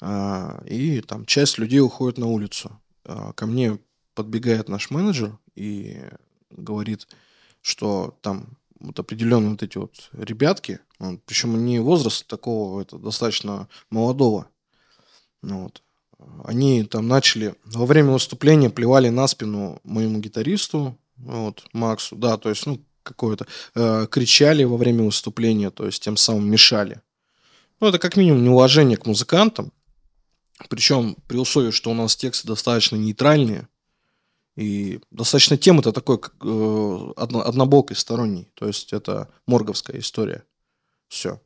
[0.00, 2.80] А, и там часть людей уходит на улицу.
[3.06, 3.78] А, ко мне
[4.14, 6.02] подбегает наш менеджер и
[6.50, 7.06] говорит,
[7.62, 10.80] что там вот определенные вот эти вот ребятки,
[11.24, 14.48] причем они возраст такого это достаточно молодого,
[15.42, 15.82] ну вот,
[16.44, 22.48] они там начали во время выступления плевали на спину моему гитаристу, вот, Максу, да, то
[22.48, 27.00] есть, ну, какое-то, э, кричали во время выступления, то есть тем самым мешали.
[27.80, 29.72] Ну, это как минимум неуважение к музыкантам,
[30.68, 33.68] причем при условии, что у нас тексты достаточно нейтральные,
[34.56, 38.48] и достаточно тема-то такой как, э, одно- однобокой, сторонней.
[38.54, 40.44] То есть это морговская история.
[41.08, 41.40] Все.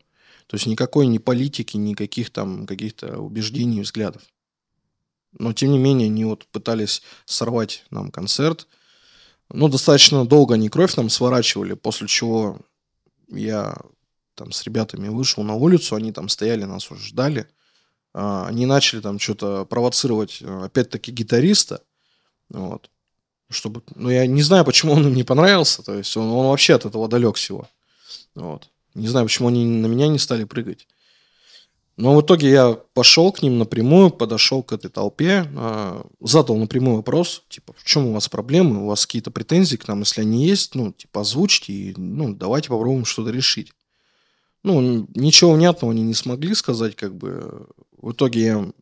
[0.47, 4.23] То есть никакой ни политики, никаких там каких-то убеждений, взглядов.
[5.39, 8.69] Но тем не менее они вот пытались сорвать нам концерт.
[9.49, 12.61] Ну, достаточно долго они кровь нам сворачивали, после чего
[13.29, 13.77] я
[14.35, 17.49] там с ребятами вышел на улицу, они там стояли, нас уже ждали.
[18.13, 21.83] А, Они начали там что-то провоцировать, э, опять-таки, гитариста.
[22.49, 22.91] Вот.
[23.49, 25.83] Чтобы, ну, я не знаю, почему он им не понравился.
[25.83, 27.69] То есть он, он вообще от этого далек всего.
[28.35, 28.69] Вот.
[28.95, 30.87] Не знаю, почему они на меня не стали прыгать.
[32.01, 36.97] Но в итоге я пошел к ним напрямую, подошел к этой толпе, а, задал напрямую
[36.97, 40.47] вопрос, типа, в чем у вас проблемы, у вас какие-то претензии к нам, если они
[40.47, 43.73] есть, ну, типа, озвучьте, и, ну, давайте попробуем что-то решить.
[44.63, 47.67] Ну, ничего внятного они не смогли сказать, как бы.
[48.01, 48.73] В итоге я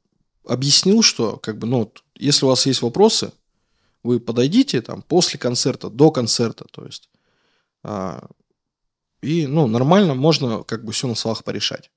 [0.47, 3.33] объяснил, что, как бы, ну, если у вас есть вопросы,
[4.03, 7.11] вы подойдите там после концерта, до концерта, то есть.
[7.83, 8.29] а,
[9.21, 11.91] и, ну, нормально можно как бы все на словах порешать.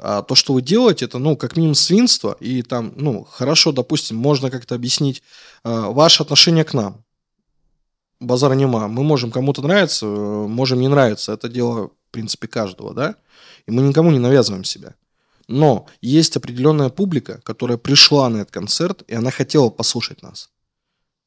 [0.00, 4.16] А то, что вы делаете, это, ну, как минимум свинство, и там, ну, хорошо, допустим,
[4.16, 5.22] можно как-то объяснить
[5.62, 7.04] а, ваше отношение к нам.
[8.20, 8.88] Базара нема.
[8.88, 11.32] Мы можем кому-то нравиться, э, можем не нравиться.
[11.32, 13.16] Это дело, в принципе, каждого, да?
[13.66, 14.94] И мы никому не навязываем себя.
[15.48, 20.50] Но есть определенная публика, которая пришла на этот концерт, и она хотела послушать нас.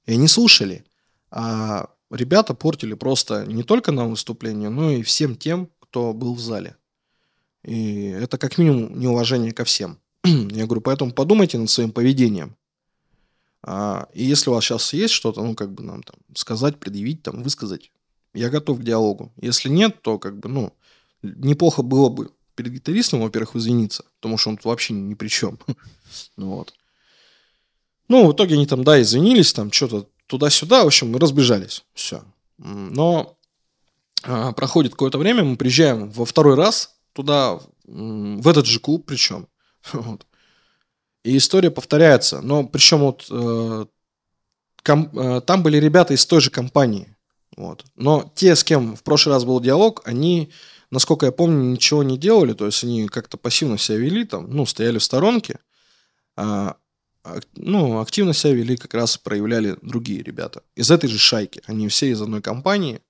[0.05, 0.85] И они слушали.
[1.29, 6.39] А ребята портили просто не только нам выступление, но и всем тем, кто был в
[6.39, 6.75] зале.
[7.63, 9.99] И это как минимум неуважение ко всем.
[10.23, 12.55] Я говорю, поэтому подумайте над своим поведением.
[13.63, 17.23] А, и если у вас сейчас есть что-то, ну, как бы нам там сказать, предъявить,
[17.23, 17.91] там, высказать,
[18.33, 19.33] я готов к диалогу.
[19.41, 20.73] Если нет, то, как бы, ну,
[21.21, 25.59] неплохо было бы перед гитаристом, во-первых, извиниться, потому что он тут вообще ни при чем.
[26.37, 26.73] Ну, вот.
[28.07, 31.83] Ну, в итоге они там, да, извинились, там, что-то туда-сюда, в общем, мы разбежались.
[31.93, 32.23] Все.
[32.57, 33.37] Но
[34.23, 39.47] а, проходит какое-то время, мы приезжаем во второй раз туда, в этот же клуб причем.
[39.93, 40.25] Вот.
[41.23, 42.41] И история повторяется.
[42.41, 43.85] Но причем вот э,
[44.83, 47.15] ком, э, там были ребята из той же компании.
[47.57, 47.83] Вот.
[47.95, 50.51] Но те, с кем в прошлый раз был диалог, они,
[50.91, 52.53] насколько я помню, ничего не делали.
[52.53, 55.59] То есть они как-то пассивно себя вели, там, ну, стояли в сторонке.
[56.35, 56.77] А,
[57.55, 60.63] ну, активно себя вели, как раз проявляли другие ребята.
[60.75, 61.61] Из этой же шайки.
[61.65, 63.01] Они все из одной компании.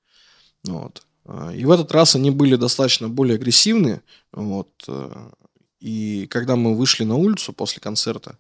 [0.63, 1.03] Вот.
[1.25, 4.01] А, и в этот раз они были достаточно более агрессивны.
[4.31, 4.69] Вот.
[4.87, 5.29] Э,
[5.79, 8.37] и когда мы вышли на улицу после концерта,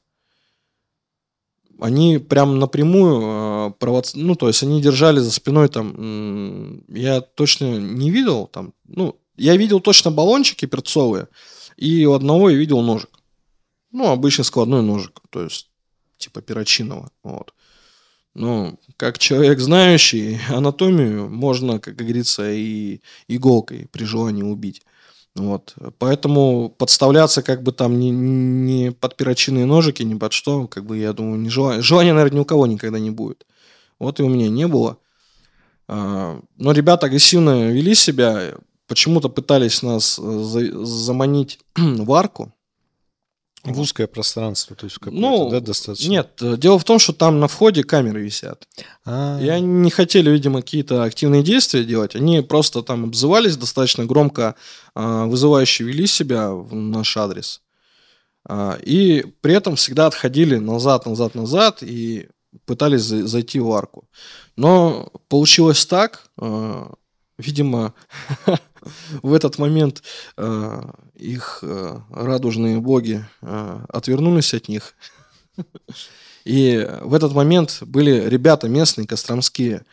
[1.79, 4.17] они прям напрямую э, провоци...
[4.17, 9.55] ну, то есть они держали за спиной там, я точно не видел там, ну, я
[9.55, 11.27] видел точно баллончики перцовые,
[11.77, 13.09] и у одного я видел ножик.
[13.91, 15.69] Ну, обычный складной ножик, то есть
[16.17, 17.53] типа перочинного, вот.
[18.33, 24.83] Ну, как человек знающий анатомию, можно, как говорится, и иголкой при желании убить.
[25.37, 25.75] Вот.
[25.99, 30.97] Поэтому подставляться как бы там не, не под перочинные ножики, ни под что, как бы
[30.97, 31.81] я думаю, не желание.
[31.81, 33.45] Желания, наверное, ни у кого никогда не будет.
[33.99, 34.97] Вот и у меня не было.
[35.87, 38.53] А, но ребята агрессивно вели себя,
[38.87, 42.53] почему-то пытались нас э, заманить в арку.
[43.63, 46.09] В узкое пространство, то есть ну, да, достаточно?
[46.09, 48.65] Нет, э, дело в том, что там на входе камеры висят.
[49.03, 49.43] А-а-а.
[49.43, 52.15] И они не хотели, видимо, какие-то активные действия делать.
[52.15, 54.55] Они просто там обзывались достаточно громко,
[54.95, 57.61] а, вызывающе вели себя в наш адрес.
[58.47, 62.29] А, и при этом всегда отходили назад, назад, назад и
[62.65, 64.07] пытались зайти в арку.
[64.55, 66.93] Но получилось так, а,
[67.37, 67.93] видимо,
[69.21, 70.03] в этот момент
[70.37, 70.81] э,
[71.15, 74.95] их э, радужные боги э, отвернулись от них.
[76.45, 79.83] И в этот момент были ребята местные, костромские,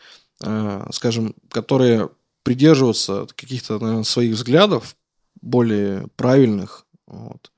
[0.41, 2.09] э, скажем, которые
[2.43, 4.95] придерживаются каких-то наверное, своих взглядов,
[5.41, 6.85] более правильных.
[7.07, 7.51] Вот.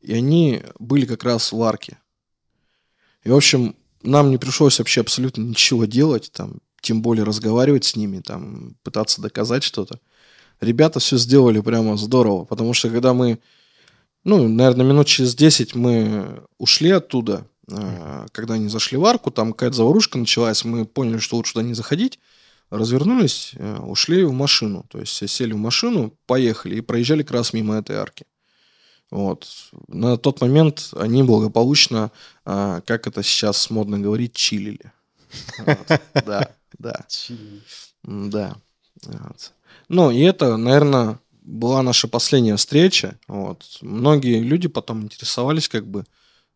[0.00, 1.98] И они были как раз в арке.
[3.24, 7.96] И, в общем, нам не пришлось вообще абсолютно ничего делать, там, тем более разговаривать с
[7.96, 9.98] ними, там, пытаться доказать что-то
[10.60, 13.38] ребята все сделали прямо здорово, потому что когда мы,
[14.24, 19.52] ну, наверное, минут через 10 мы ушли оттуда, э, когда они зашли в арку, там
[19.52, 22.18] какая-то заварушка началась, мы поняли, что лучше туда не заходить,
[22.70, 27.52] развернулись, э, ушли в машину, то есть сели в машину, поехали и проезжали как раз
[27.52, 28.26] мимо этой арки.
[29.10, 29.46] Вот.
[29.86, 32.10] На тот момент они благополучно,
[32.46, 34.92] э, как это сейчас модно говорить, чилили.
[36.26, 37.04] Да, да.
[38.02, 38.56] Да.
[39.88, 43.18] Ну, и это, наверное, была наша последняя встреча.
[43.28, 43.64] Вот.
[43.82, 46.04] Многие люди потом интересовались как бы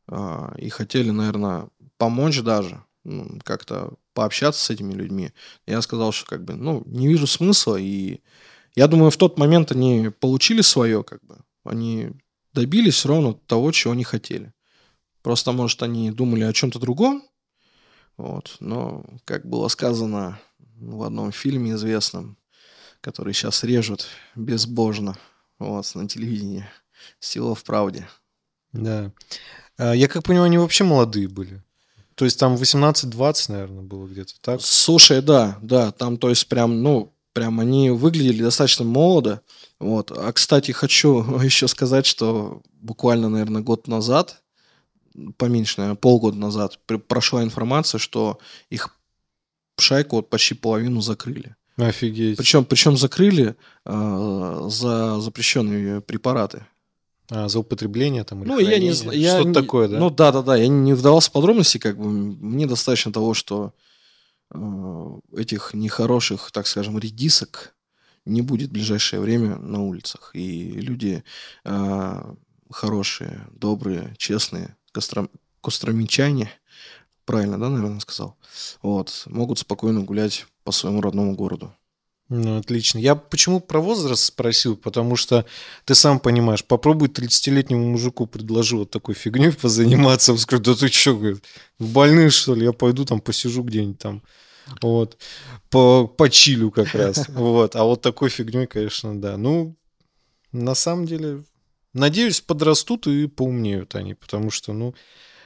[0.08, 5.32] э, и хотели, наверное, помочь даже, ну, как-то пообщаться с этими людьми.
[5.66, 7.76] Я сказал, что как бы, ну, не вижу смысла.
[7.76, 8.20] И
[8.74, 11.38] я думаю, в тот момент они получили свое, как бы.
[11.64, 12.10] Они
[12.54, 14.52] добились ровно того, чего они хотели.
[15.22, 17.22] Просто, может, они думали о чем-то другом.
[18.18, 18.56] Вот.
[18.60, 20.38] Но, как было сказано
[20.76, 22.36] в одном фильме известном,
[23.00, 25.16] который сейчас режут безбожно
[25.58, 26.66] вот, на телевидении.
[27.20, 28.06] Сила в правде.
[28.72, 29.12] Да.
[29.78, 31.62] А, я как понимаю, они вообще молодые были.
[32.16, 34.60] То есть там 18-20, наверное, было где-то, так?
[34.60, 39.42] Слушай, да, да, там, то есть прям, ну, прям они выглядели достаточно молодо.
[39.78, 40.10] Вот.
[40.10, 44.42] А, кстати, хочу еще сказать, что буквально, наверное, год назад,
[45.36, 46.78] поменьше, наверное, полгода назад,
[47.08, 48.38] прошла информация, что
[48.70, 48.96] их
[49.78, 51.56] шайку вот почти половину закрыли.
[51.76, 52.36] Офигеть.
[52.36, 53.54] Причем, причем закрыли
[53.84, 56.66] э, за запрещенные препараты.
[57.30, 58.78] А, за употребление там или Ну, хранение?
[58.78, 59.22] я не знаю.
[59.22, 59.98] Что-то такое, да?
[59.98, 60.56] Ну, да, да, да.
[60.56, 62.08] Я не вдавался в подробности, как бы.
[62.08, 63.74] Мне достаточно того, что
[64.50, 67.74] э, этих нехороших, так скажем, редисок
[68.24, 70.30] не будет в ближайшее время на улицах.
[70.34, 71.22] И люди
[71.64, 72.34] э,
[72.70, 75.30] хорошие, добрые, честные, костrom...
[75.60, 76.50] костромичане,
[77.24, 78.36] правильно, да, наверное, сказал,
[78.82, 81.72] вот, могут спокойно гулять по своему родному городу.
[82.30, 82.98] Ну, отлично.
[82.98, 84.76] Я почему про возраст спросил?
[84.76, 85.46] Потому что
[85.86, 90.32] ты сам понимаешь, попробуй 30-летнему мужику предложи вот такой фигней позаниматься.
[90.32, 91.42] Он скажет, да ты что, говорит,
[91.78, 92.64] больный что ли?
[92.64, 94.22] Я пойду там посижу где-нибудь там.
[94.82, 95.16] Вот.
[95.70, 97.28] По, по чилю как раз.
[97.28, 97.74] Вот.
[97.76, 99.38] А вот такой фигней, конечно, да.
[99.38, 99.74] Ну,
[100.52, 101.44] на самом деле,
[101.98, 104.94] надеюсь, подрастут и поумнеют они, потому что, ну,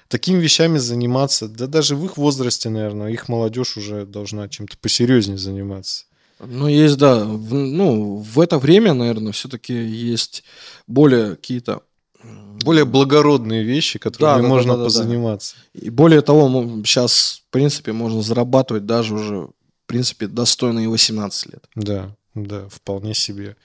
[0.08, 5.38] такими вещами заниматься, да даже в их возрасте, наверное, их молодежь уже должна чем-то посерьезнее
[5.38, 6.04] заниматься.
[6.38, 7.24] Ну, есть, да.
[7.24, 10.44] В, ну, в это время, наверное, все-таки есть
[10.86, 11.82] более какие-то
[12.62, 15.56] более благородные вещи, которыми да, можно да, да, позаниматься.
[15.74, 15.80] Да.
[15.80, 16.48] И более того,
[16.84, 19.52] сейчас, в принципе, можно зарабатывать даже уже, в
[19.86, 21.64] принципе, достойно и 18 лет.
[21.74, 22.14] Да.
[22.34, 23.56] Да, вполне себе.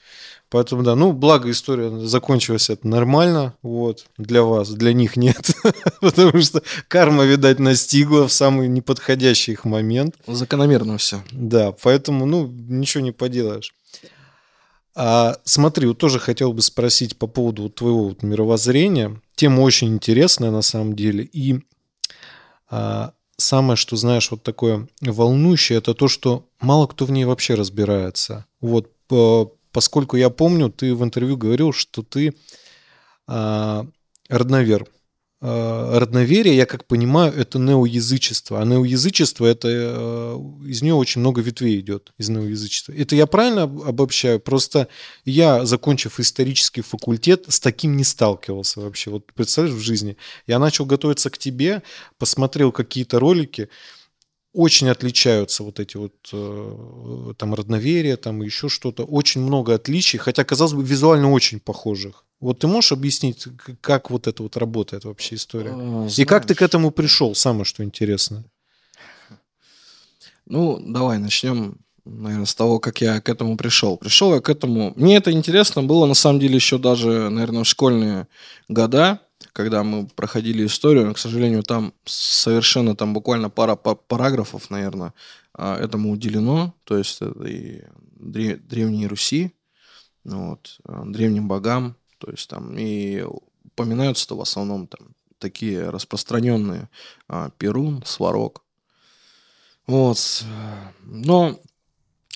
[0.49, 5.51] Поэтому, да, ну, благо история закончилась это нормально, вот, для вас, для них нет,
[6.01, 10.15] потому что карма, видать, настигла в самый неподходящий их момент.
[10.25, 11.21] Закономерно все.
[11.31, 13.73] Да, поэтому, ну, ничего не поделаешь.
[14.95, 19.21] А смотри, вот тоже хотел бы спросить по поводу вот твоего вот мировоззрения.
[19.35, 21.23] Тема очень интересная на самом деле.
[21.23, 21.59] И
[22.71, 27.53] а, самое, что знаешь, вот такое волнующее, это то, что мало кто в ней вообще
[27.53, 28.45] разбирается.
[28.59, 28.91] Вот,
[29.71, 32.33] поскольку я помню, ты в интервью говорил, что ты
[33.27, 33.85] а,
[34.29, 34.87] родновер.
[35.39, 38.59] А, родноверие, я как понимаю, это неоязычество.
[38.59, 40.37] А неоязычество, это э,
[40.67, 42.93] из нее очень много ветвей идет, из неоязычества.
[42.93, 44.39] Это я правильно обобщаю?
[44.39, 44.87] Просто
[45.25, 49.11] я, закончив исторический факультет, с таким не сталкивался вообще.
[49.11, 50.17] Вот представляешь, в жизни.
[50.47, 51.83] Я начал готовиться к тебе,
[52.17, 53.69] посмотрел какие-то ролики,
[54.57, 59.03] очень отличаются вот эти вот э, там родноверия, там еще что-то.
[59.03, 62.25] Очень много отличий, хотя, казалось бы, визуально очень похожих.
[62.39, 63.47] Вот ты можешь объяснить,
[63.81, 65.73] как вот это вот работает вообще история?
[65.75, 68.45] А, И как ты к этому пришел, самое что интересно?
[70.47, 73.97] Ну, давай начнем, наверное, с того, как я к этому пришел.
[73.97, 74.93] Пришел я к этому...
[74.95, 78.27] Мне это интересно было, на самом деле, еще даже, наверное, в школьные
[78.69, 79.19] года,
[79.57, 81.11] когда мы проходили историю.
[81.15, 85.15] К сожалению, там совершенно, там буквально пара параграфов, наверное,
[85.51, 86.75] а, этому уделено.
[86.83, 87.81] То есть это и
[88.19, 89.55] Древней Руси,
[90.23, 93.23] вот, а, древним богам, то есть там и
[93.65, 96.87] упоминаются-то в основном там такие распространенные
[97.27, 98.61] а, Перун, Сварог.
[99.87, 100.45] Вот.
[101.01, 101.59] Но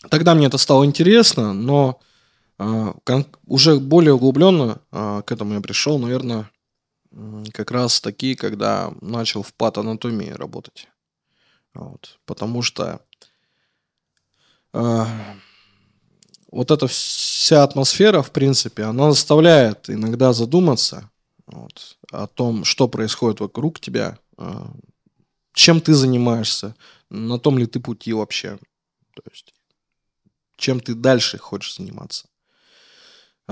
[0.10, 2.00] тогда мне это стало интересно, но
[2.64, 2.96] а,
[3.46, 6.51] уже более углубленно а, к этому я пришел, наверное,
[7.54, 10.88] как раз таки, когда начал в патанатомии работать.
[11.74, 12.20] Вот.
[12.26, 13.02] Потому что
[14.74, 15.08] а,
[16.52, 21.10] вот эта вся атмосфера, в принципе, она заставляет иногда задуматься
[21.48, 24.72] вот, о том, что происходит вокруг тебя, а,
[25.54, 26.76] чем ты занимаешься,
[27.10, 28.58] на том ли ты пути вообще,
[29.16, 29.54] то есть
[30.56, 32.28] чем ты дальше хочешь заниматься.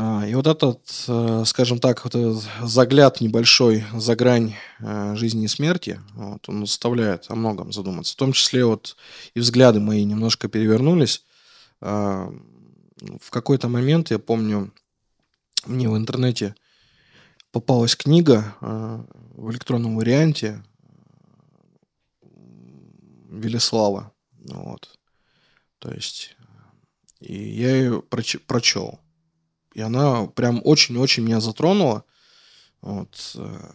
[0.01, 0.79] А, и вот этот,
[1.09, 6.65] э, скажем так, вот этот загляд небольшой за грань э, жизни и смерти, вот, он
[6.65, 8.13] заставляет о многом задуматься.
[8.13, 8.95] В том числе вот
[9.33, 11.25] и взгляды мои немножко перевернулись
[11.81, 12.33] а,
[13.19, 14.71] в какой-то момент, я помню,
[15.65, 16.55] мне в интернете
[17.51, 19.03] попалась книга э,
[19.35, 20.63] в электронном варианте
[23.29, 24.13] Велеслава.
[24.45, 24.97] Вот.
[25.79, 26.37] То есть,
[27.19, 29.01] и я ее проч- прочел.
[29.79, 32.03] И она прям очень-очень меня затронула.
[32.81, 33.31] Вот.
[33.35, 33.71] Э,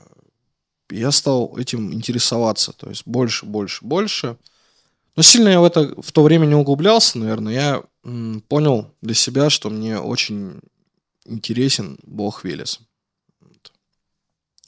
[0.90, 2.74] я стал этим интересоваться.
[2.74, 4.36] То есть больше, больше, больше.
[5.16, 7.54] Но сильно я в это в то время не углублялся, наверное.
[7.54, 7.82] Я
[8.48, 10.60] понял для себя, что мне очень
[11.24, 12.80] интересен бог Велес.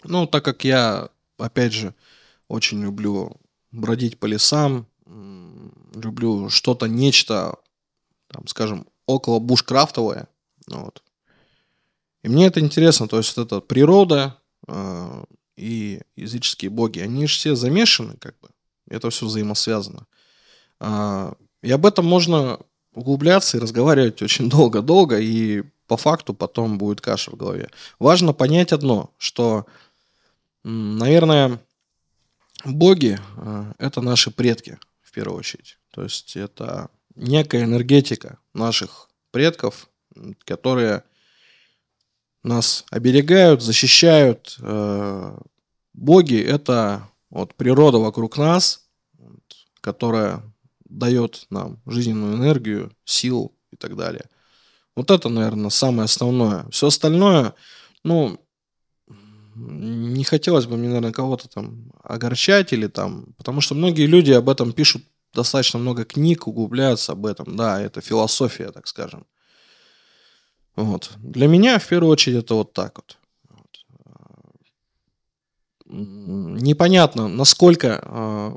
[0.05, 1.95] Ну, так как я, опять же,
[2.49, 3.37] очень люблю
[3.73, 4.87] бродить по лесам,
[5.95, 7.59] люблю что-то, нечто,
[8.29, 10.29] там, скажем, около бушкрафтовое.
[10.69, 11.03] Вот.
[12.27, 15.25] И мне это интересно, то есть вот эта природа э,
[15.57, 18.49] и языческие боги, они же все замешаны, как бы.
[18.89, 20.09] Это все взаимосвязано.
[20.81, 22.59] Э, и об этом можно
[22.95, 27.71] углубляться и разговаривать очень долго-долго, и по факту потом будет каша в голове.
[28.01, 29.65] Важно понять одно, что,
[30.65, 31.61] наверное,
[32.65, 35.79] боги э,– это наши предки, в первую очередь.
[35.93, 39.89] То есть это некая энергетика наших предков,
[40.45, 41.05] которые
[42.47, 44.57] нас оберегают, защищают.
[44.61, 45.37] Э,
[45.93, 48.87] боги– это вот природа вокруг нас,
[49.81, 50.43] которая
[50.89, 54.25] дает нам жизненную энергию, силу и так далее.
[54.95, 56.67] Вот это, наверное, самое основное.
[56.71, 57.55] Все остальное,
[58.03, 58.41] ну,
[59.57, 64.49] не хотелось бы мне, наверное, кого-то там огорчать или там, потому что многие люди об
[64.49, 65.03] этом пишут
[65.35, 67.57] достаточно много книг, углубляются об этом.
[67.57, 69.27] Да, это философия, так скажем.
[70.77, 71.11] Вот.
[71.19, 73.19] Для меня, в первую очередь, это вот так вот.
[75.89, 78.57] Непонятно, насколько а,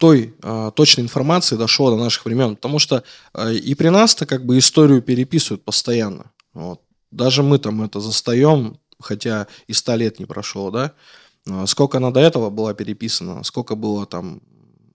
[0.00, 2.56] той э, точной информации дошло до наших времен.
[2.56, 6.32] Потому что э, и при нас-то как бы историю переписывают постоянно.
[6.54, 6.80] Вот.
[7.10, 10.94] Даже мы там это застаем, хотя и ста лет не прошло, да.
[11.66, 14.40] Сколько она до этого была переписана, сколько было там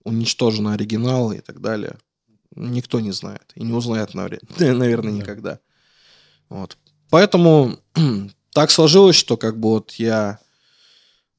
[0.02, 1.98] уничтожено оригинала и так далее.
[2.56, 3.52] Никто не знает.
[3.54, 4.14] И не узнает,
[4.58, 5.60] наверное, никогда.
[6.48, 6.76] Вот.
[7.10, 7.78] Поэтому
[8.52, 10.38] так сложилось, что как бы вот я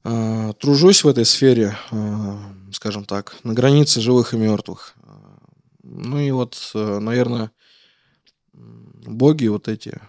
[0.04, 2.38] э, тружусь в этой сфере, э,
[2.72, 4.94] скажем так, на границе живых и мертвых.
[5.82, 7.50] Ну и вот, э, наверное,
[8.52, 10.00] боги вот эти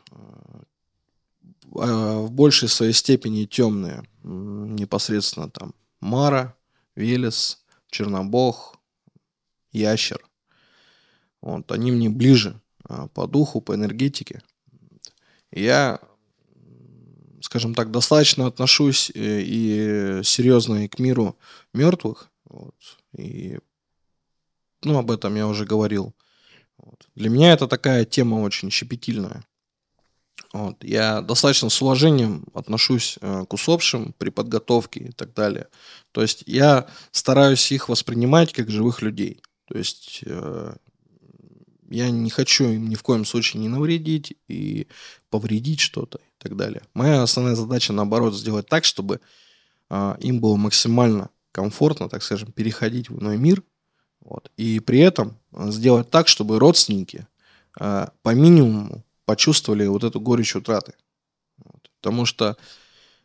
[1.76, 4.04] а, в большей своей степени темные.
[4.24, 6.56] Непосредственно там Мара,
[6.96, 8.78] Велес, Чернобог,
[9.72, 10.26] Ящер.
[11.42, 14.42] Вот, они мне ближе а, по духу, по энергетике.
[15.52, 16.00] Я,
[17.42, 21.38] скажем так, достаточно отношусь э, и серьезно и к миру
[21.74, 22.30] мертвых.
[22.46, 22.76] Вот,
[23.18, 23.60] и,
[24.84, 26.14] ну, об этом я уже говорил.
[26.78, 27.08] Вот.
[27.16, 29.44] Для меня это такая тема очень щепетильная.
[30.54, 30.84] Вот.
[30.84, 35.68] Я достаточно с уважением отношусь э, к усопшим при подготовке и так далее.
[36.12, 39.42] То есть я стараюсь их воспринимать как живых людей.
[39.68, 40.74] То есть э,
[41.90, 44.88] я не хочу им ни в коем случае не навредить и
[45.30, 46.82] повредить что-то и так далее.
[46.94, 49.22] Моя основная задача, наоборот, сделать так, чтобы
[49.90, 53.64] э, им было максимально комфортно, так скажем, переходить в иной мир.
[54.22, 54.52] Вот.
[54.58, 57.28] И при этом сделать так, чтобы родственники
[57.80, 60.94] э, по минимуму почувствовали вот эту горечь утраты.
[61.58, 61.92] Вот.
[62.02, 62.58] Потому что,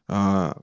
[0.06, 0.54] а,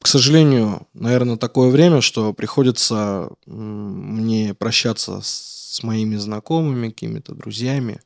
[0.00, 8.00] к сожалению, наверное, такое время, что приходится мне прощаться с моими знакомыми, какими-то друзьями.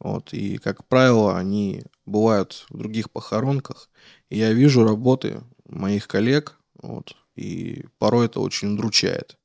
[0.00, 3.90] Вот, и, как правило, они бывают в других похоронках.
[4.28, 9.36] И я вижу работы моих коллег, вот, и порой это очень удручает.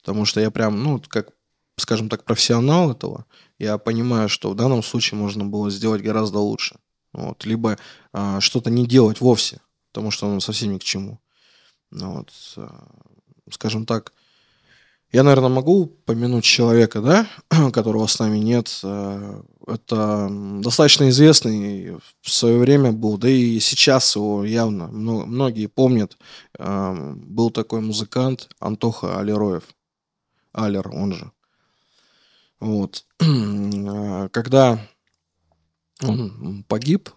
[0.00, 1.30] Потому что я прям, ну, как,
[1.76, 3.26] скажем так, профессионал этого,
[3.58, 6.78] я понимаю, что в данном случае можно было сделать гораздо лучше.
[7.12, 7.44] Вот.
[7.44, 7.78] Либо
[8.12, 9.60] а, что-то не делать вовсе,
[9.92, 11.20] потому что оно совсем ни к чему.
[11.90, 12.32] Вот.
[12.56, 12.88] А,
[13.50, 14.12] скажем так,
[15.10, 17.26] я, наверное, могу помянуть человека, да,
[17.72, 18.78] которого с нами нет.
[18.84, 20.28] А, это
[20.60, 26.18] достаточно известный в свое время был, да и сейчас его явно многие помнят.
[26.58, 29.64] А, был такой музыкант Антоха Алероев.
[30.52, 31.32] Алер, он же.
[32.60, 33.06] Вот.
[33.20, 34.78] А, когда
[36.02, 37.10] он погиб,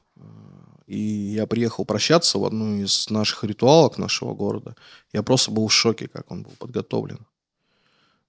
[0.87, 4.75] и я приехал прощаться в одну из наших ритуалок нашего города,
[5.11, 7.25] я просто был в шоке, как он был подготовлен.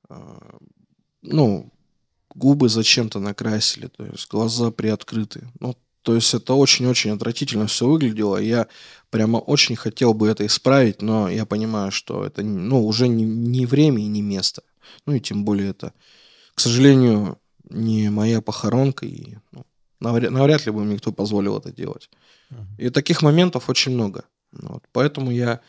[0.08, 0.58] А,
[1.22, 1.72] ну,
[2.34, 5.48] губы зачем-то накрасили, то есть глаза приоткрыты.
[5.60, 8.38] Ну, то есть это очень-очень отвратительно все выглядело.
[8.38, 8.66] Я
[9.10, 13.66] прямо очень хотел бы это исправить, но я понимаю, что это ну, уже не, не
[13.66, 14.62] время и не место.
[15.06, 15.92] Ну и тем более это
[16.54, 17.38] к сожалению,
[17.70, 19.64] не моя похоронка, и ну,
[20.00, 22.10] навряд, навряд ли бы мне кто позволил это делать.
[22.76, 24.24] И таких моментов очень много.
[24.52, 25.60] Вот, поэтому я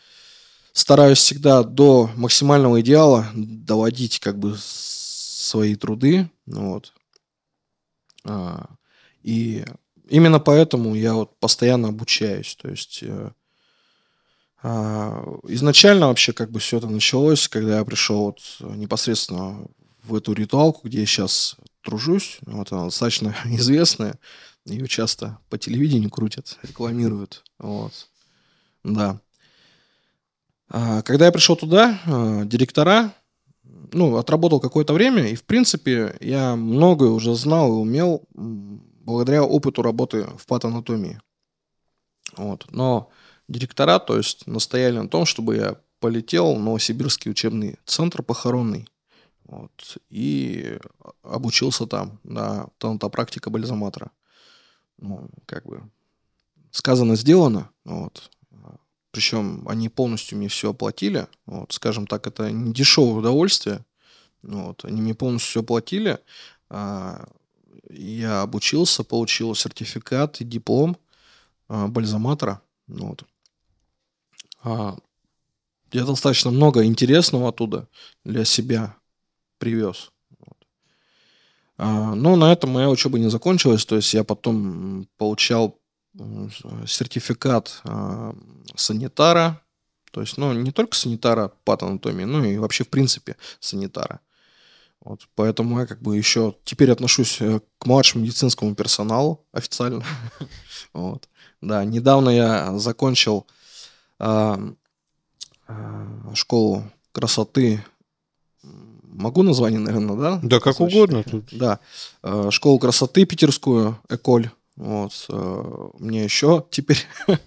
[0.74, 6.28] стараюсь всегда до максимального идеала доводить как бы свои труды.
[6.46, 6.92] Вот.
[8.24, 8.68] А,
[9.22, 9.64] и
[10.08, 12.56] именно поэтому я вот постоянно обучаюсь.
[12.56, 13.30] То есть э,
[14.64, 18.40] а, изначально вообще как бы все это началось, когда я пришел вот
[18.76, 19.66] непосредственно
[20.02, 22.38] в эту ритуалку, где я сейчас тружусь.
[22.46, 24.18] Вот она достаточно известная.
[24.64, 27.44] Ее часто по телевидению крутят, рекламируют.
[27.58, 28.08] Вот.
[28.82, 29.20] Да.
[30.68, 33.12] А, когда я пришел туда, а, директора,
[33.92, 39.82] ну, отработал какое-то время, и, в принципе, я многое уже знал и умел благодаря опыту
[39.82, 41.20] работы в патанатомии.
[42.36, 42.66] Вот.
[42.70, 43.10] Но
[43.48, 48.88] директора, то есть, настояли на том, чтобы я полетел в Новосибирский учебный центр похоронный,
[49.44, 50.78] вот, и
[51.22, 54.10] обучился там на тонатопрактика бальзаматора.
[54.98, 55.82] Ну, как бы
[56.70, 57.70] сказано, сделано.
[57.84, 58.30] Вот.
[59.14, 61.28] Причем они полностью мне все оплатили.
[61.46, 63.84] Вот, скажем так, это не дешевое удовольствие.
[64.42, 66.18] Вот, они мне полностью все оплатили.
[66.68, 67.24] А,
[67.90, 70.96] я обучился, получил сертификат и диплом
[71.68, 72.60] а, бальзаматора.
[72.88, 73.22] Вот.
[74.64, 74.96] А,
[75.92, 77.86] я достаточно много интересного оттуда
[78.24, 78.96] для себя
[79.58, 80.10] привез.
[81.78, 83.84] Но на этом моя учеба не закончилась.
[83.84, 85.78] То есть я потом получал
[86.86, 88.34] сертификат а,
[88.76, 89.60] санитара.
[90.12, 94.20] То есть, ну, не только санитара по анатомии, ну и вообще, в принципе, санитара.
[95.00, 100.02] Вот, поэтому я как бы еще теперь отношусь э, к младшему медицинскому персоналу официально.
[100.94, 101.28] вот.
[101.60, 103.46] Да, недавно я закончил
[104.20, 104.56] э,
[105.68, 107.84] э, школу красоты
[109.14, 110.40] могу название, наверное, да?
[110.42, 111.22] Да, как Значит, угодно.
[111.22, 111.44] Тут.
[111.52, 111.78] Да.
[112.22, 114.50] Э, школу красоты питерскую, Эколь.
[114.76, 115.26] Вот.
[115.28, 117.06] Э, мне еще теперь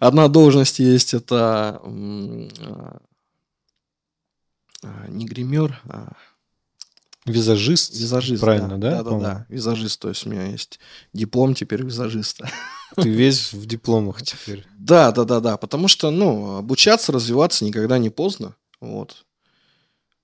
[0.00, 2.88] одна должность есть, это э,
[5.08, 6.12] не гример, а
[7.26, 7.94] Визажист.
[7.94, 9.02] Визажист, правильно, да?
[9.02, 9.46] Да, да, да, да.
[9.48, 10.78] Визажист, то есть у меня есть
[11.14, 12.50] диплом теперь визажиста.
[12.96, 14.66] Ты весь в дипломах теперь.
[14.76, 19.24] Да, да, да, да, потому что, ну, обучаться, развиваться никогда не поздно, вот.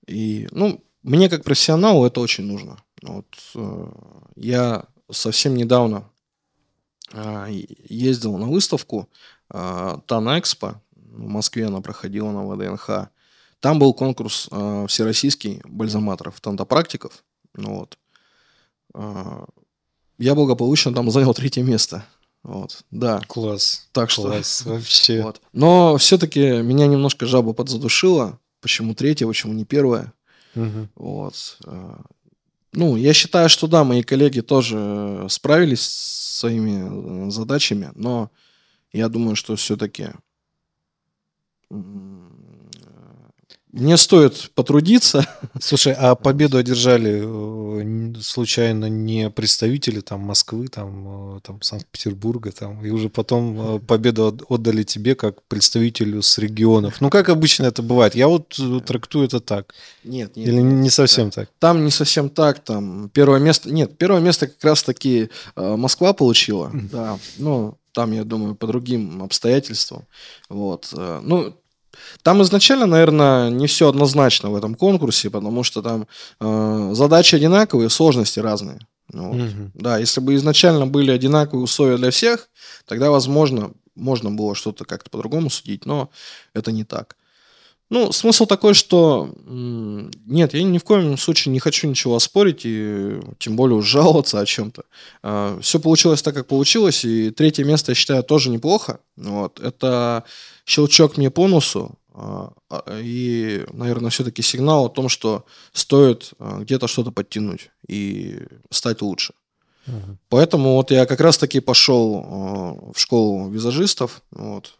[0.05, 2.77] И, ну, мне как профессионалу это очень нужно.
[3.01, 3.25] Вот,
[3.55, 3.91] э,
[4.35, 6.07] я совсем недавно
[7.13, 9.09] ездил на выставку
[9.49, 10.81] а, Тан Экспо.
[10.95, 13.09] В Москве она проходила на ВДНХ.
[13.59, 17.23] Там был конкурс а, всероссийский бальзаматоров, тантопрактиков.
[17.55, 17.97] Ну вот.
[20.17, 22.05] Я благополучно там занял третье место.
[22.43, 23.21] Вот, да.
[23.27, 23.87] Класс.
[23.91, 24.23] Так что...
[24.23, 25.21] Класс, вообще.
[25.21, 25.41] Вот.
[25.53, 28.39] Но все-таки меня немножко жаба подзадушила.
[28.61, 30.13] Почему третье, почему не первое?
[30.55, 30.89] Угу.
[30.95, 31.57] Вот.
[32.73, 38.31] Ну, я считаю, что да, мои коллеги тоже справились с своими э, задачами, но
[38.93, 40.09] я думаю, что все-таки
[43.71, 45.25] мне стоит потрудиться.
[45.59, 52.83] Слушай, а победу одержали э, случайно не представители там Москвы, там, э, там Санкт-Петербурга, там,
[52.85, 56.99] и уже потом э, победу отдали тебе как представителю с регионов.
[56.99, 58.13] Ну, как обычно это бывает.
[58.13, 59.73] Я вот трактую это так.
[60.03, 60.47] Нет, нет.
[60.47, 61.41] Или нет, не совсем да.
[61.41, 61.49] так?
[61.59, 62.59] Там не совсем так.
[62.59, 63.71] Там первое место...
[63.71, 66.71] Нет, первое место как раз-таки Москва получила.
[66.73, 70.05] Да, ну, там, я думаю, по другим обстоятельствам.
[70.49, 70.89] Вот.
[70.93, 71.55] Ну,
[72.23, 76.07] там изначально, наверное, не все однозначно в этом конкурсе, потому что там
[76.39, 78.79] э, задачи одинаковые, сложности разные.
[79.13, 79.41] Ну, вот.
[79.41, 79.71] угу.
[79.73, 82.49] Да, если бы изначально были одинаковые условия для всех,
[82.85, 86.09] тогда, возможно, можно было что-то как-то по-другому судить, но
[86.53, 87.17] это не так.
[87.91, 93.19] Ну, смысл такой, что нет, я ни в коем случае не хочу ничего оспорить и
[93.37, 94.85] тем более жаловаться о чем-то.
[95.23, 99.01] А, Все получилось так, как получилось, и третье место, я считаю, тоже неплохо.
[99.17, 99.59] Вот.
[99.59, 100.23] Это
[100.65, 106.87] щелчок мне по носу, а, а, и, наверное, все-таки сигнал о том, что стоит где-то
[106.87, 108.39] что-то подтянуть и
[108.69, 109.33] стать лучше.
[109.87, 110.17] Угу.
[110.29, 114.77] Поэтому вот я как раз-таки пошел в школу визажистов, вот,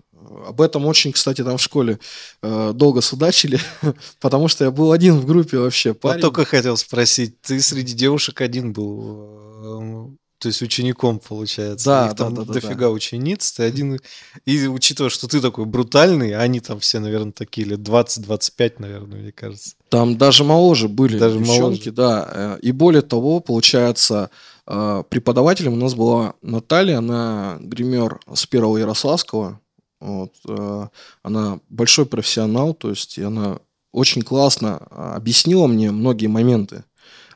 [0.47, 1.99] об этом очень, кстати, там в школе
[2.41, 3.59] э, долго судачили,
[4.19, 5.93] потому что я был один в группе вообще.
[5.93, 6.17] Парень.
[6.17, 11.86] Я только хотел спросить, ты среди девушек один был, э, то есть учеником, получается.
[11.86, 12.89] Да, Их там да, да, дофига да.
[12.89, 13.99] учениц, ты один.
[14.45, 19.32] И учитывая, что ты такой брутальный, они там все, наверное, такие лет 20-25, наверное, мне
[19.32, 19.76] кажется.
[19.89, 21.91] Там даже моложе были даже девчонки, моложе.
[21.91, 22.30] да.
[22.34, 24.32] Э, и более того, получается,
[24.65, 29.61] э, преподавателем у нас была Наталья, она гример с первого Ярославского,
[30.02, 30.88] вот, э,
[31.24, 33.60] она большой профессионал, то есть она
[33.91, 36.84] очень классно а, объяснила мне многие моменты.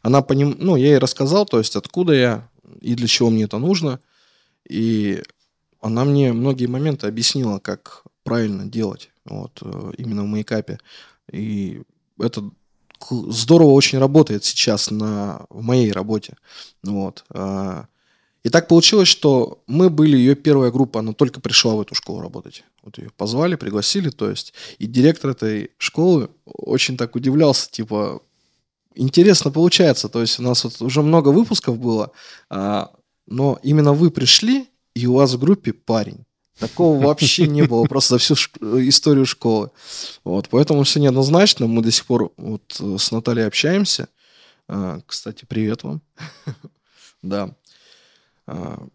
[0.01, 2.49] Она по ним, ну, я ей рассказал, то есть откуда я
[2.81, 3.99] и для чего мне это нужно.
[4.67, 5.21] И
[5.81, 10.79] она мне многие моменты объяснила, как правильно делать вот, э, именно в мейкапе.
[11.31, 11.83] И
[12.19, 12.49] это
[13.09, 16.37] здорово очень работает сейчас на, в моей работе.
[16.83, 17.25] Вот.
[17.29, 17.85] А,
[18.45, 22.21] и так получилось, что мы были ее первая группа, она только пришла в эту школу
[22.21, 22.63] работать.
[22.83, 24.53] Вот ее позвали, пригласили, то есть.
[24.77, 28.21] И директор этой школы очень так удивлялся, типа,
[28.93, 32.11] интересно получается, то есть у нас вот уже много выпусков было,
[32.51, 32.91] а,
[33.25, 36.23] но именно вы пришли, и у вас в группе парень.
[36.59, 38.35] Такого вообще не было просто за всю
[38.87, 39.71] историю школы.
[40.23, 41.65] Вот, поэтому все неоднозначно.
[41.65, 44.07] Мы до сих пор вот с Натальей общаемся.
[44.67, 46.03] А, кстати, привет вам.
[47.23, 47.55] Да.
[48.47, 48.87] А,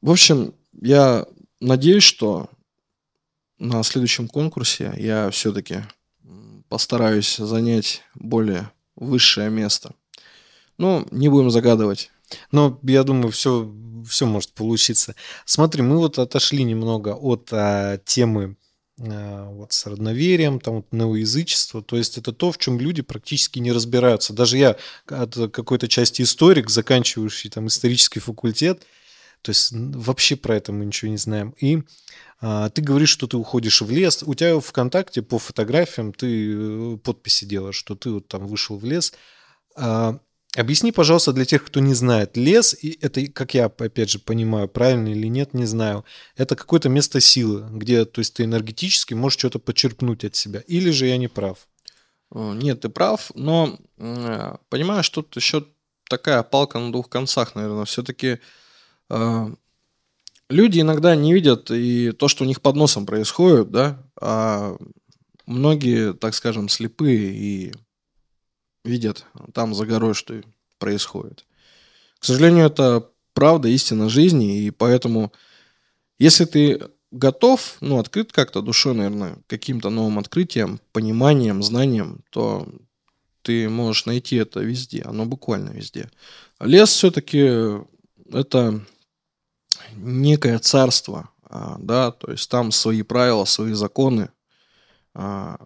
[0.00, 1.26] в общем, я
[1.60, 2.50] надеюсь, что
[3.58, 5.82] на следующем конкурсе я все-таки
[6.68, 9.94] постараюсь занять более высшее место.
[10.76, 12.10] Но не будем загадывать.
[12.52, 13.72] Но я думаю, все,
[14.06, 15.14] все может получиться.
[15.44, 18.56] Смотри, мы вот отошли немного от а, темы
[18.98, 23.70] вот с родноверием, там вот неоязычество, то есть это то, в чем люди практически не
[23.70, 24.32] разбираются.
[24.32, 24.76] Даже я
[25.06, 28.82] от какой-то части историк, заканчивающий там исторический факультет,
[29.42, 31.54] то есть вообще про это мы ничего не знаем.
[31.60, 31.82] И
[32.40, 34.22] а, ты говоришь, что ты уходишь в лес.
[34.26, 38.78] У тебя в ВКонтакте по фотографиям ты э, подписи делаешь, что ты вот там вышел
[38.78, 39.12] в лес.
[39.76, 40.18] А,
[40.56, 44.68] объясни, пожалуйста, для тех, кто не знает, лес, и это, как я, опять же, понимаю,
[44.68, 46.04] правильно или нет, не знаю,
[46.36, 50.60] это какое-то место силы, где, то есть ты энергетически можешь что-то подчеркнуть от себя.
[50.66, 51.68] Или же я не прав?
[52.30, 55.64] Нет, ты прав, но э, понимаешь, тут еще
[56.08, 57.84] такая палка на двух концах, наверное.
[57.84, 58.38] Все-таки
[59.08, 59.52] а,
[60.48, 64.76] люди иногда не видят и то, что у них под носом происходит, да, а
[65.46, 67.74] многие, так скажем, слепые и
[68.88, 70.42] видят там за горой, что
[70.78, 71.44] происходит.
[72.18, 75.32] К сожалению, это правда, истина жизни, и поэтому,
[76.18, 82.66] если ты готов, ну, открыт как-то душой, наверное, каким-то новым открытием, пониманием, знанием, то
[83.42, 86.10] ты можешь найти это везде, оно буквально везде.
[86.60, 87.78] Лес все-таки
[88.32, 88.84] это
[89.94, 94.30] некое царство, а, да, то есть там свои правила, свои законы.
[95.14, 95.58] А,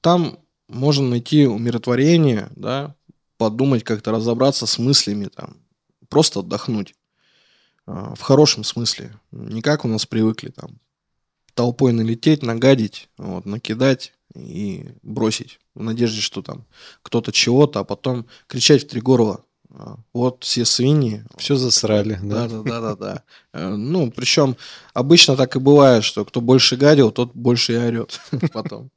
[0.00, 0.38] там
[0.70, 2.94] можно найти умиротворение, да,
[3.36, 5.56] подумать, как-то разобраться с мыслями, там,
[6.08, 6.94] просто отдохнуть.
[7.86, 9.12] А, в хорошем смысле.
[9.32, 10.78] Не как у нас привыкли там
[11.54, 16.66] толпой налететь, нагадить, вот, накидать и бросить в надежде, что там
[17.02, 19.44] кто-то чего-то, а потом кричать в три горла.
[19.72, 21.24] А, вот все свиньи.
[21.36, 22.48] Все засрали, да?
[22.48, 23.22] Да, да, да, да.
[23.52, 24.56] Э, ну, причем
[24.94, 28.20] обычно так и бывает, что кто больше гадил, тот больше и орет
[28.52, 28.90] потом.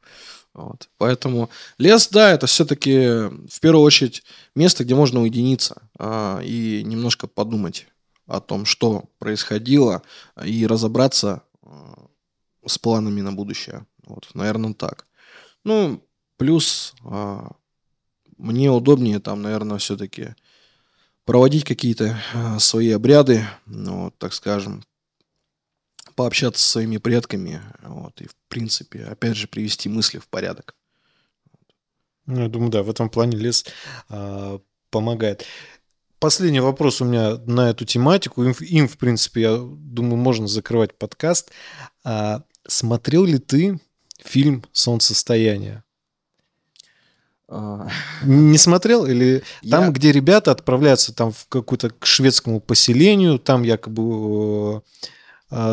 [0.53, 0.89] Вот.
[0.97, 2.99] Поэтому лес, да, это все-таки
[3.47, 4.23] в первую очередь
[4.55, 7.87] место, где можно уединиться а, и немножко подумать
[8.27, 10.03] о том, что происходило,
[10.43, 12.07] и разобраться а,
[12.65, 13.85] с планами на будущее.
[14.05, 15.07] Вот, наверное, так.
[15.63, 16.03] Ну,
[16.37, 17.51] плюс а,
[18.37, 20.35] мне удобнее там, наверное, все-таки
[21.25, 24.83] проводить какие-то а, свои обряды, ну, вот, так скажем,
[26.15, 30.75] пообщаться со своими предками, вот, и, в принципе, опять же, привести мысли в порядок.
[32.25, 33.65] Ну, я думаю, да, в этом плане лес
[34.09, 34.59] а,
[34.89, 35.45] помогает.
[36.19, 38.43] Последний вопрос у меня на эту тематику.
[38.45, 41.51] Им, им, в принципе, я думаю, можно закрывать подкаст.
[42.03, 43.79] А, смотрел ли ты
[44.23, 45.83] фильм «Солнцестояние»?
[47.49, 47.89] А.
[48.23, 49.05] Не смотрел?
[49.05, 49.89] Или там, я...
[49.91, 54.81] где ребята отправляются там в какую-то к шведскому поселению, там якобы э,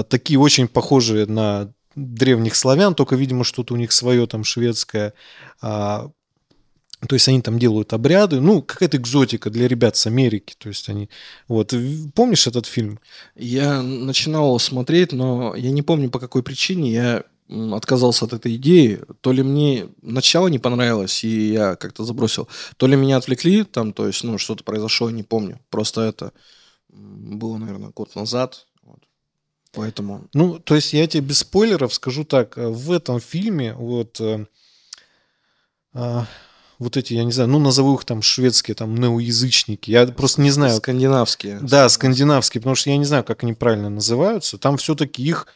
[0.09, 5.13] такие очень похожие на древних славян, только, видимо, что-то у них свое там шведское.
[5.61, 6.11] А,
[7.07, 10.55] то есть они там делают обряды, ну, какая-то экзотика для ребят с Америки.
[10.59, 11.09] То есть они...
[11.49, 11.75] Вот.
[12.15, 13.01] Помнишь этот фильм?
[13.35, 16.93] Я начинал смотреть, но я не помню по какой причине.
[16.93, 17.25] Я
[17.73, 19.01] отказался от этой идеи.
[19.23, 22.49] То ли мне начало не понравилось, и я как-то забросил.
[22.77, 25.59] То ли меня отвлекли, там, то есть, ну, что-то произошло, не помню.
[25.71, 26.33] Просто это
[26.91, 28.67] было, наверное, год назад.
[29.73, 30.29] Поэтому...
[30.35, 32.57] Ну, то есть я тебе без спойлеров скажу так.
[32.57, 34.21] В этом фильме вот...
[34.21, 34.47] Э,
[35.95, 36.21] э,
[36.81, 39.91] вот эти, я не знаю, ну, назову их там шведские, там, неоязычники.
[39.91, 40.75] Я просто не знаю.
[40.77, 41.61] Скандинавские.
[41.61, 44.57] Да, скандинавские, потому что я не знаю, как они правильно называются.
[44.57, 45.47] Там все-таки их,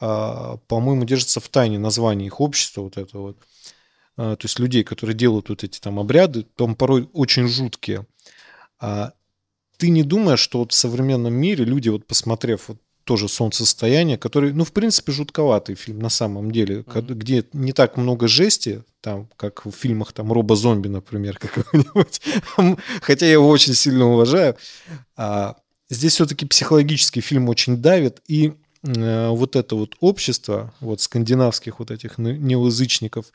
[0.00, 3.36] а, по-моему, держится в тайне название их общества, вот это вот.
[4.16, 8.06] А, то есть людей, которые делают вот эти там обряды, там порой очень жуткие.
[8.80, 9.12] А
[9.76, 12.78] ты не думаешь, что вот в современном мире люди, вот посмотрев вот
[13.10, 17.14] тоже «Солнцестояние», который, ну, в принципе, жутковатый фильм на самом деле, mm-hmm.
[17.14, 22.20] где не так много жести, там, как в фильмах там «Робо-зомби», например, какого-нибудь.
[23.02, 24.54] Хотя я его очень сильно уважаю.
[25.16, 25.56] А
[25.88, 28.52] здесь все-таки психологический фильм очень давит, и
[28.82, 33.26] вот это вот общество, вот скандинавских вот этих неоязычников,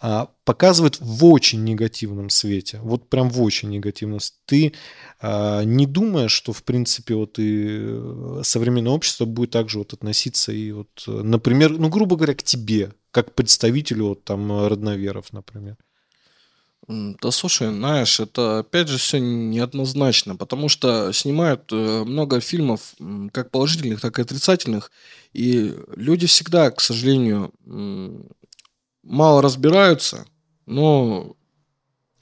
[0.00, 4.20] а, показывает в очень негативном свете, вот прям в очень негативном.
[4.46, 4.74] Ты
[5.20, 10.52] а, не думаешь, что в принципе вот и э, современное общество будет также вот относиться
[10.52, 15.76] и вот, например, ну грубо говоря, к тебе, как представителю вот там родноверов, например.
[16.88, 22.94] Да слушай, знаешь, это опять же все неоднозначно, потому что снимают э, много фильмов,
[23.32, 24.90] как положительных, так и отрицательных,
[25.32, 27.52] и люди всегда, к сожалению,
[29.04, 30.26] мало разбираются,
[30.66, 31.36] но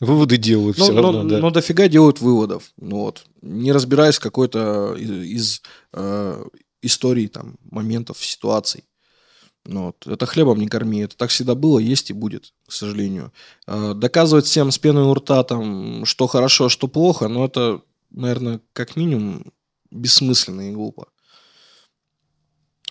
[0.00, 1.38] Выводы делают но, все но, равно, но, да.
[1.38, 6.42] Но дофига делают выводов, ну вот, не разбираясь в какой-то из, из э,
[6.80, 8.84] истории, там, моментов, ситуаций.
[9.66, 10.06] Ну, вот.
[10.06, 11.00] Это хлебом не корми.
[11.00, 13.32] Это так всегда было, есть и будет, к сожалению.
[13.66, 18.60] А, доказывать всем с пеной у рта, там, что хорошо, что плохо, но это, наверное,
[18.72, 19.52] как минимум
[19.90, 21.08] бессмысленно и глупо.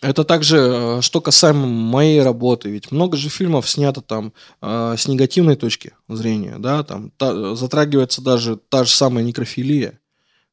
[0.02, 5.08] Это также, а, что касаемо моей работы, ведь много же фильмов снято там э, с
[5.08, 10.00] негативной точки зрения, да, там та, затрагивается даже та же самая некрофилия,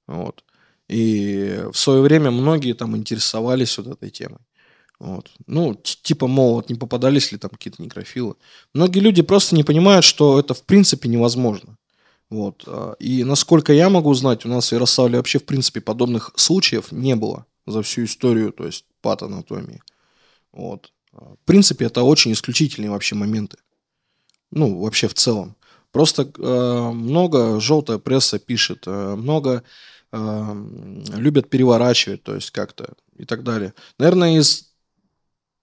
[0.07, 0.43] вот.
[0.89, 4.41] И в свое время многие там интересовались вот этой темой.
[4.99, 5.31] Вот.
[5.47, 8.37] Ну, типа, мол, вот не попадались ли там какие-то некрофилы.
[8.73, 11.77] Многие люди просто не понимают, что это в принципе невозможно.
[12.31, 12.65] Вот.
[12.67, 16.93] А, и насколько я могу знать, у нас в Ярославле вообще в принципе подобных случаев
[16.93, 19.83] не было за всю историю, то есть патанатомии.
[20.53, 20.93] Вот.
[21.13, 23.59] А, в принципе, это очень исключительные вообще моменты.
[24.51, 25.57] Ну, вообще в целом.
[25.93, 29.63] Просто э, много желтая пресса пишет, э, много
[30.13, 30.65] э,
[31.17, 33.73] любят переворачивать, то есть как-то и так далее.
[33.99, 34.66] Наверное, из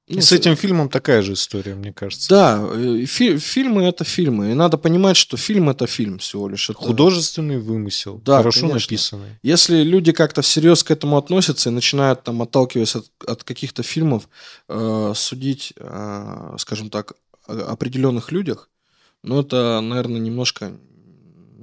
[0.10, 2.30] ну, с этим фильмом такая же история, мне кажется.
[2.30, 4.52] Да, э, фи- фильмы это фильмы.
[4.52, 6.70] И надо понимать, что фильм это фильм всего лишь.
[6.70, 6.78] Это...
[6.78, 8.22] Художественный вымысел.
[8.26, 8.80] Да, хорошо конечно.
[8.80, 9.30] написанный.
[9.44, 14.28] Если люди как-то всерьез к этому относятся и начинают там, отталкиваясь от, от каких-то фильмов,
[14.68, 17.14] э, судить, э, скажем так,
[17.48, 18.70] о определенных людях,
[19.24, 20.74] ну, это, наверное, немножко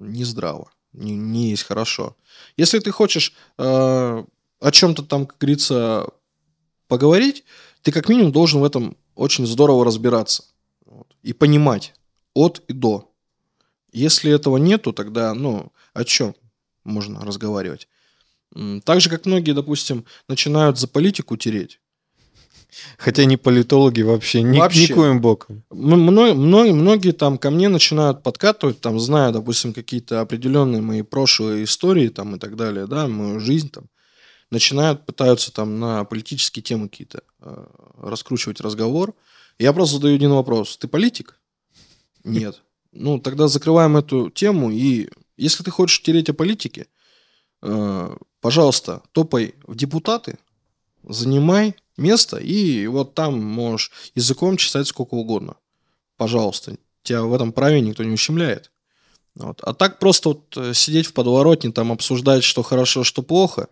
[0.00, 0.70] нездраво.
[0.94, 2.16] Не, не есть хорошо.
[2.56, 6.06] Если ты хочешь э, о чем-то там, как говорится,
[6.88, 7.44] поговорить,
[7.82, 10.44] ты как минимум должен в этом очень здорово разбираться
[10.86, 11.94] вот, и понимать
[12.34, 13.10] от и до.
[13.92, 16.34] Если этого нету, тогда, ну, о чем
[16.84, 17.88] можно разговаривать?
[18.84, 21.80] Так же, как многие, допустим, начинают за политику тереть.
[22.98, 24.82] Хотя не политологи вообще, ни, Вообще.
[24.82, 25.64] никоим боком.
[25.70, 31.02] М- мно- мно- многие там ко мне начинают подкатывать, там, зная, допустим, какие-то определенные мои
[31.02, 33.84] прошлые истории там и так далее, да, мою жизнь там,
[34.50, 37.66] начинают, пытаются там на политические темы какие-то э,
[37.98, 39.14] раскручивать разговор.
[39.58, 40.76] Я просто задаю один вопрос.
[40.76, 41.38] Ты политик?
[42.24, 42.62] Нет.
[42.92, 46.86] Ну, тогда закрываем эту тему, и если ты хочешь тереть о политике,
[47.62, 50.38] э, пожалуйста, топай в депутаты,
[51.08, 55.56] занимай место, и вот там можешь языком чесать сколько угодно.
[56.16, 56.76] Пожалуйста.
[57.02, 58.70] Тебя в этом праве никто не ущемляет.
[59.34, 59.60] Вот.
[59.62, 63.68] А так просто вот э, сидеть в подворотне, там обсуждать, что хорошо, что плохо.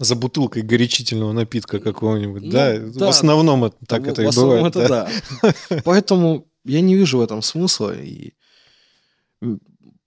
[0.00, 2.78] За бутылкой горячительного напитка какого-нибудь, Ну, да?
[2.78, 3.06] да.
[3.06, 4.76] В основном это, так В- это в и основном бывает.
[4.76, 5.10] это да.
[5.70, 5.82] да.
[5.84, 7.94] Поэтому я не вижу в этом смысла.
[7.94, 8.32] И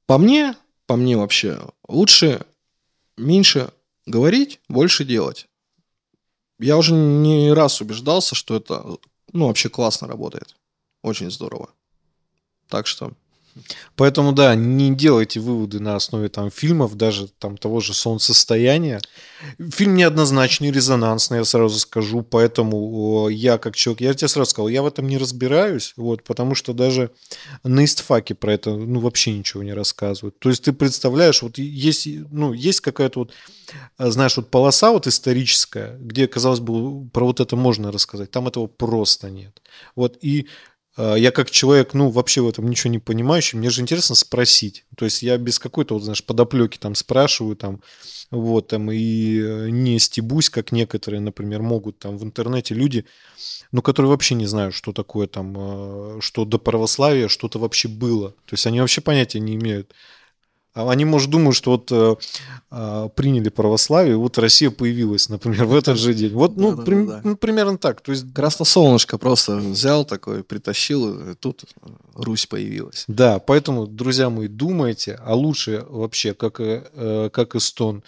[0.08, 0.56] по мне,
[0.88, 2.44] по мне вообще, лучше
[3.18, 3.70] меньше
[4.08, 5.48] говорить, больше делать.
[6.60, 8.98] Я уже не раз убеждался, что это
[9.32, 10.56] ну, вообще классно работает.
[11.04, 11.70] Очень здорово.
[12.68, 13.14] Так что
[13.96, 19.02] Поэтому, да, не делайте выводы на основе там фильмов, даже там того же солнцестояния.
[19.72, 24.82] Фильм неоднозначный, резонансный, я сразу скажу, поэтому я как человек, я тебе сразу сказал, я
[24.82, 27.12] в этом не разбираюсь, вот, потому что даже
[27.64, 30.40] на истфаке про это, ну, вообще ничего не рассказывают.
[30.40, 33.34] То есть ты представляешь, вот есть, ну, есть какая-то вот,
[33.98, 38.48] а, знаешь, вот полоса вот историческая, где, казалось бы, про вот это можно рассказать, там
[38.48, 39.62] этого просто нет.
[39.96, 40.48] Вот, и
[40.98, 44.86] я как человек, ну, вообще в этом ничего не понимающий, мне же интересно спросить.
[44.96, 47.82] То есть я без какой-то, вот, знаешь, подоплеки там спрашиваю, там,
[48.32, 53.06] вот, там, и э, не стебусь, как некоторые, например, могут там в интернете люди,
[53.72, 58.32] ну, которые вообще не знают, что такое там, э, что до православия что-то вообще было.
[58.32, 59.94] То есть они вообще понятия не имеют.
[60.74, 62.16] А Они, может, думают, что вот э,
[62.72, 66.34] э, приняли православие, вот Россия появилась, например, в этот же день.
[66.34, 66.84] Вот, ну, Да-да-да-да.
[66.84, 68.02] прим- ну, примерно так.
[68.02, 71.64] То есть красносолнышко просто взял такой, притащил, и тут
[72.16, 73.06] Русь появилась.
[73.08, 78.04] Да, поэтому, друзья мои, думайте, а лучше вообще, как, э, как Эстон,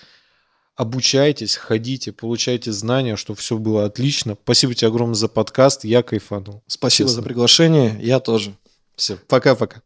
[0.76, 4.36] обучайтесь, ходите, получайте знания, чтобы все было отлично.
[4.44, 6.64] Спасибо тебе огромное за подкаст, я кайфанул.
[6.68, 7.22] Спасибо Честно.
[7.22, 8.56] за приглашение, я тоже.
[8.96, 9.82] Все, пока-пока.